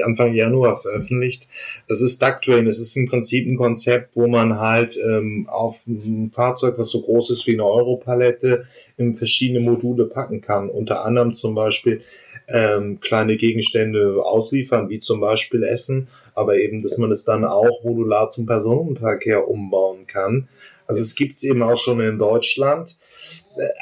Anfang 0.02 0.34
Januar 0.34 0.76
veröffentlicht. 0.76 1.46
Das 1.88 2.00
ist 2.00 2.22
Ducktrain. 2.22 2.66
Es 2.66 2.78
ist 2.78 2.96
im 2.96 3.06
Prinzip 3.06 3.46
ein 3.46 3.56
Konzept, 3.56 4.16
wo 4.16 4.26
man 4.26 4.58
halt 4.58 4.96
ähm, 4.96 5.46
auf 5.48 5.86
ein 5.86 6.30
Fahrzeug, 6.34 6.78
was 6.78 6.88
so 6.88 7.02
groß 7.02 7.30
ist 7.30 7.46
wie 7.46 7.52
eine 7.52 7.66
Europalette, 7.66 8.66
in 8.96 9.14
verschiedene 9.14 9.60
Module 9.60 10.06
packen 10.06 10.40
kann. 10.40 10.70
Unter 10.70 11.04
anderem 11.04 11.34
zum 11.34 11.54
Beispiel 11.54 12.00
ähm, 12.48 13.00
kleine 13.00 13.36
Gegenstände 13.36 14.22
ausliefern, 14.22 14.88
wie 14.90 14.98
zum 14.98 15.20
Beispiel 15.20 15.64
Essen, 15.64 16.08
aber 16.34 16.56
eben, 16.56 16.82
dass 16.82 16.98
man 16.98 17.10
es 17.10 17.24
dann 17.24 17.44
auch 17.44 17.82
modular 17.84 18.28
zum 18.28 18.46
Personenverkehr 18.46 19.48
umbauen 19.48 20.06
kann. 20.06 20.48
Also 20.86 21.02
es 21.02 21.14
gibt 21.14 21.36
es 21.36 21.44
eben 21.44 21.62
auch 21.62 21.78
schon 21.78 22.00
in 22.00 22.18
Deutschland. 22.18 22.96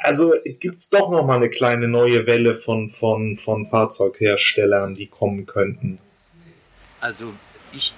Also 0.03 0.33
gibt 0.59 0.79
es 0.79 0.89
doch 0.89 1.09
noch 1.11 1.27
eine 1.27 1.49
kleine 1.49 1.87
neue 1.87 2.27
Welle 2.27 2.55
von, 2.55 2.89
von, 2.89 3.35
von 3.35 3.67
Fahrzeugherstellern, 3.67 4.95
die 4.95 5.07
kommen 5.07 5.45
könnten. 5.45 5.97
Also 7.01 7.33
ich 7.73 7.93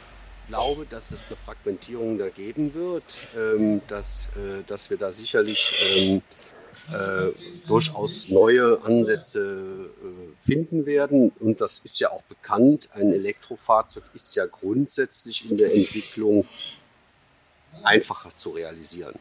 glaube, 0.47 0.85
dass 0.89 1.11
es 1.11 1.27
eine 1.27 1.35
Fragmentierung 1.35 2.17
da 2.17 2.29
geben 2.29 2.73
wird, 2.73 3.03
ähm, 3.37 3.81
dass, 3.87 4.31
äh, 4.35 4.63
dass 4.65 4.89
wir 4.89 4.97
da 4.97 5.11
sicherlich 5.11 5.73
ähm, 5.95 6.21
äh, 6.91 7.31
durchaus 7.67 8.29
neue 8.29 8.81
Ansätze 8.83 9.89
äh, 10.03 10.45
finden 10.45 10.85
werden. 10.85 11.31
Und 11.39 11.61
das 11.61 11.79
ist 11.79 11.99
ja 11.99 12.11
auch 12.11 12.21
bekannt. 12.23 12.89
Ein 12.93 13.11
Elektrofahrzeug 13.11 14.03
ist 14.13 14.35
ja 14.35 14.45
grundsätzlich 14.45 15.49
in 15.49 15.57
der 15.57 15.73
Entwicklung 15.73 16.45
einfacher 17.83 18.35
zu 18.35 18.51
realisieren. 18.51 19.15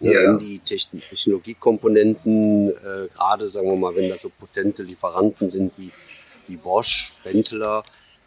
Ja. 0.00 0.12
Wenn 0.12 0.38
die 0.38 0.58
Technologiekomponenten, 0.58 2.70
äh, 2.70 3.08
gerade 3.14 3.46
sagen 3.46 3.68
wir 3.68 3.76
mal, 3.76 3.96
wenn 3.96 4.10
das 4.10 4.20
so 4.20 4.28
potente 4.28 4.82
Lieferanten 4.82 5.48
sind 5.48 5.72
wie, 5.78 5.90
wie 6.48 6.56
Bosch, 6.56 7.16
Benteler, 7.24 7.82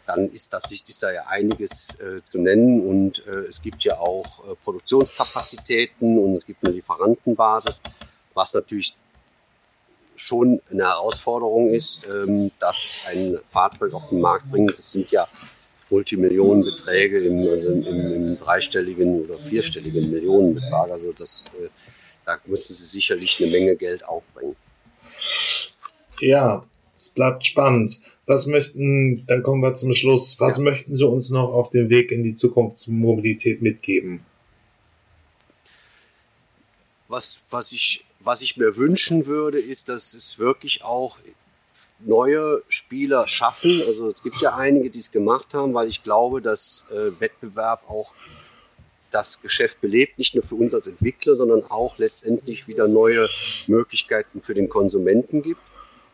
dann 0.06 0.28
ist, 0.30 0.52
das, 0.52 0.72
ist 0.72 1.02
da 1.02 1.12
ja 1.12 1.26
einiges 1.28 2.00
äh, 2.00 2.20
zu 2.20 2.40
nennen 2.40 2.84
und 2.84 3.24
äh, 3.26 3.44
es 3.48 3.62
gibt 3.62 3.84
ja 3.84 3.98
auch 3.98 4.50
äh, 4.50 4.56
Produktionskapazitäten 4.64 6.18
und 6.18 6.34
es 6.34 6.46
gibt 6.46 6.64
eine 6.64 6.74
Lieferantenbasis, 6.74 7.82
was 8.34 8.54
natürlich 8.54 8.94
schon 10.16 10.60
eine 10.70 10.84
Herausforderung 10.84 11.68
ist, 11.70 12.06
ähm, 12.06 12.50
dass 12.58 13.00
ein 13.06 13.38
Fahrzeug 13.52 13.94
auf 13.94 14.08
den 14.10 14.20
Markt 14.20 14.50
bringt. 14.50 14.70
Das 14.70 14.92
sind 14.92 15.10
ja 15.10 15.26
Multimillionenbeträge 15.88 17.20
im, 17.20 17.48
also 17.48 17.70
im, 17.70 17.84
im, 17.84 18.38
dreistelligen 18.38 19.24
oder 19.24 19.38
vierstelligen 19.38 20.10
Millionenbetrag. 20.10 20.90
Also 20.90 21.12
das, 21.12 21.50
äh, 21.60 21.68
da 22.26 22.38
müssen 22.46 22.74
sie 22.74 22.84
sicherlich 22.84 23.42
eine 23.42 23.50
Menge 23.50 23.76
Geld 23.76 24.04
aufbringen. 24.04 24.56
Ja, 26.20 26.64
es 26.98 27.08
bleibt 27.08 27.46
spannend. 27.46 28.00
Was 28.26 28.46
möchten, 28.46 29.26
dann 29.26 29.42
kommen 29.42 29.62
wir 29.62 29.74
zum 29.74 29.94
Schluss, 29.94 30.38
was 30.38 30.58
ja. 30.58 30.64
möchten 30.64 30.94
Sie 30.94 31.06
uns 31.06 31.30
noch 31.30 31.52
auf 31.52 31.70
dem 31.70 31.88
Weg 31.88 32.12
in 32.12 32.22
die 32.22 32.34
Zukunftsmobilität 32.34 33.62
mitgeben? 33.62 34.20
Was, 37.08 37.42
was, 37.50 37.72
ich, 37.72 38.04
was 38.20 38.42
ich 38.42 38.56
mir 38.56 38.76
wünschen 38.76 39.26
würde, 39.26 39.58
ist, 39.58 39.88
dass 39.88 40.14
es 40.14 40.38
wirklich 40.38 40.84
auch 40.84 41.18
neue 42.00 42.62
Spieler 42.68 43.26
schaffen. 43.26 43.82
Also 43.86 44.08
es 44.08 44.22
gibt 44.22 44.40
ja 44.40 44.54
einige, 44.54 44.90
die 44.90 44.98
es 44.98 45.10
gemacht 45.10 45.54
haben, 45.54 45.74
weil 45.74 45.88
ich 45.88 46.02
glaube, 46.02 46.40
dass 46.40 46.86
äh, 46.90 47.18
Wettbewerb 47.20 47.88
auch 47.88 48.14
das 49.10 49.40
Geschäft 49.42 49.80
belebt, 49.80 50.18
nicht 50.18 50.34
nur 50.34 50.44
für 50.44 50.54
uns 50.54 50.72
als 50.72 50.86
Entwickler, 50.86 51.34
sondern 51.34 51.64
auch 51.64 51.98
letztendlich 51.98 52.68
wieder 52.68 52.86
neue 52.86 53.28
Möglichkeiten 53.66 54.40
für 54.40 54.54
den 54.54 54.68
Konsumenten 54.68 55.42
gibt, 55.42 55.60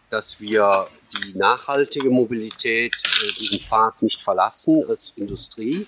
dass 0.09 0.41
wir 0.41 0.87
die 1.25 1.37
nachhaltige 1.37 2.11
Mobilität, 2.11 2.95
äh, 2.95 3.33
diesen 3.39 3.61
Pfad 3.61 4.01
nicht 4.03 4.21
verlassen 4.23 4.85
als 4.89 5.13
Industrie, 5.17 5.87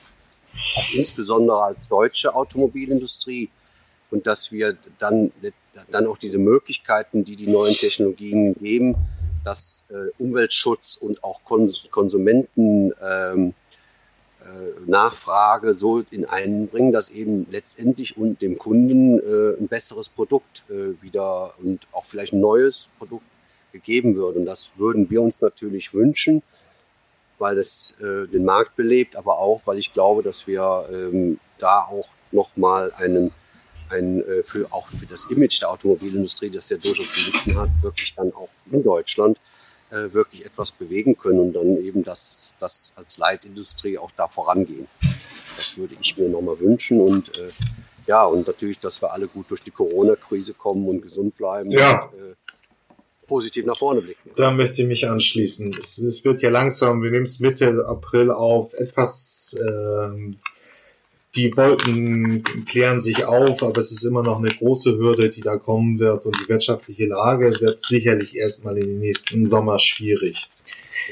auch 0.77 0.95
insbesondere 0.95 1.63
als 1.63 1.79
deutsche 1.89 2.35
Automobilindustrie 2.35 3.49
und 4.11 4.27
dass 4.27 4.53
wir 4.53 4.77
dann, 4.99 5.33
dann 5.91 6.07
auch 6.07 6.19
diese 6.19 6.39
Möglichkeiten, 6.39 7.25
die 7.25 7.37
die 7.37 7.49
neuen 7.49 7.75
Technologien 7.75 8.55
geben, 8.55 8.97
dass 9.45 9.85
äh, 9.91 10.11
Umweltschutz 10.23 10.97
und 10.97 11.23
auch 11.25 11.43
Kons 11.45 11.89
ähm, 11.95 13.55
äh, 14.41 15.73
so 15.73 16.05
in 16.11 16.25
einen 16.25 16.69
bringen, 16.69 16.93
dass 16.93 17.11
eben 17.11 17.47
letztendlich 17.51 18.17
und 18.17 18.43
dem 18.43 18.59
Kunden 18.59 19.19
äh, 19.19 19.57
ein 19.59 19.69
besseres 19.69 20.09
Produkt 20.09 20.65
äh, 20.69 21.01
wieder 21.03 21.55
und 21.59 21.87
auch 21.93 22.05
vielleicht 22.05 22.33
ein 22.33 22.41
neues 22.41 22.91
Produkt 22.99 23.25
gegeben 23.73 24.17
wird. 24.17 24.37
Und 24.37 24.47
das 24.47 24.73
würden 24.77 25.11
wir 25.11 25.23
uns 25.23 25.41
natürlich 25.41 25.95
wünschen, 25.95 26.43
weil 27.39 27.59
es 27.59 27.97
äh, 28.01 28.27
den 28.27 28.45
Markt 28.45 28.77
belebt, 28.77 29.17
aber 29.17 29.39
auch, 29.39 29.63
weil 29.65 29.79
ich 29.79 29.93
glaube, 29.93 30.23
dass 30.23 30.47
wir 30.47 30.89
ähm, 30.91 31.39
da 31.59 31.81
auch 31.83 32.11
nochmal 32.33 32.93
einen 32.97 33.33
ein, 33.91 34.23
äh, 34.25 34.43
für, 34.45 34.67
auch 34.73 34.89
für 34.89 35.07
das 35.07 35.25
Image 35.31 35.61
der 35.61 35.71
Automobilindustrie, 35.71 36.51
das 36.51 36.71
ja 36.71 36.77
durchaus 36.77 37.13
gelitten 37.13 37.59
hat, 37.59 37.71
wirklich 37.83 38.15
dann 38.17 38.33
auch 38.33 38.49
in 38.71 38.83
Deutschland 38.83 39.39
äh, 39.91 40.13
wirklich 40.13 40.45
etwas 40.45 40.73
bewegen 40.73 41.17
können 41.17 41.41
und 41.41 41.53
dann 41.55 41.79
eben 41.79 42.05
das, 42.05 42.57
das 42.59 42.93
als 42.97 43.19
Leitindustrie 43.19 43.99
auch 43.99 44.11
da 44.17 44.29
vorangehen. 44.29 44.87
Das 45.57 45.77
würde 45.77 45.97
ich 46.01 46.17
mir 46.17 46.29
nochmal 46.29 46.61
wünschen 46.61 47.01
und 47.01 47.37
äh, 47.39 47.51
ja, 48.07 48.25
und 48.25 48.47
natürlich, 48.47 48.79
dass 48.81 49.03
wir 49.03 49.13
alle 49.13 49.29
gut 49.29 49.51
durch 49.51 49.63
die 49.63 49.71
Corona-Krise 49.71 50.55
kommen 50.55 50.89
und 50.89 51.03
gesund 51.03 51.37
bleiben 51.37 51.71
ja. 51.71 52.05
und 52.05 52.15
äh, 52.15 52.35
positiv 53.27 53.67
nach 53.67 53.77
vorne 53.77 54.01
blicken. 54.01 54.31
Da 54.37 54.51
möchte 54.51 54.83
ich 54.83 54.89
mich 54.89 55.07
anschließen. 55.07 55.69
Es, 55.79 55.99
es 55.99 56.25
wird 56.25 56.43
ja 56.43 56.49
langsam, 56.49 57.03
wir 57.03 57.11
nehmen 57.11 57.25
es 57.25 57.41
Mitte 57.41 57.85
April 57.87 58.31
auf, 58.31 58.73
etwas 58.75 59.57
ähm, 59.61 60.39
die 61.35 61.57
Wolken 61.57 62.43
klären 62.67 63.01
sich 63.01 63.25
auf, 63.25 63.63
aber 63.63 63.79
es 63.79 63.93
ist 63.93 64.05
immer 64.05 64.23
noch 64.23 64.39
eine 64.39 64.49
große 64.49 64.97
Hürde, 64.97 65.29
die 65.29 65.43
da 65.43 65.57
kommen 65.57 65.99
wird 65.99 66.27
und 66.27 66.37
die 66.41 66.49
wirtschaftliche 66.49 67.07
Lage 67.07 67.61
wird 67.61 67.81
sicherlich 67.81 68.37
erstmal 68.37 68.79
in 68.79 68.87
den 68.87 68.99
nächsten 68.99 69.47
Sommer 69.47 69.79
schwierig. 69.79 70.49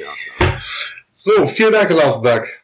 Ja, 0.00 0.12
klar. 0.36 0.62
So, 1.12 1.46
vielen 1.46 1.72
Dank, 1.72 1.90
Laufberg. 1.90 2.48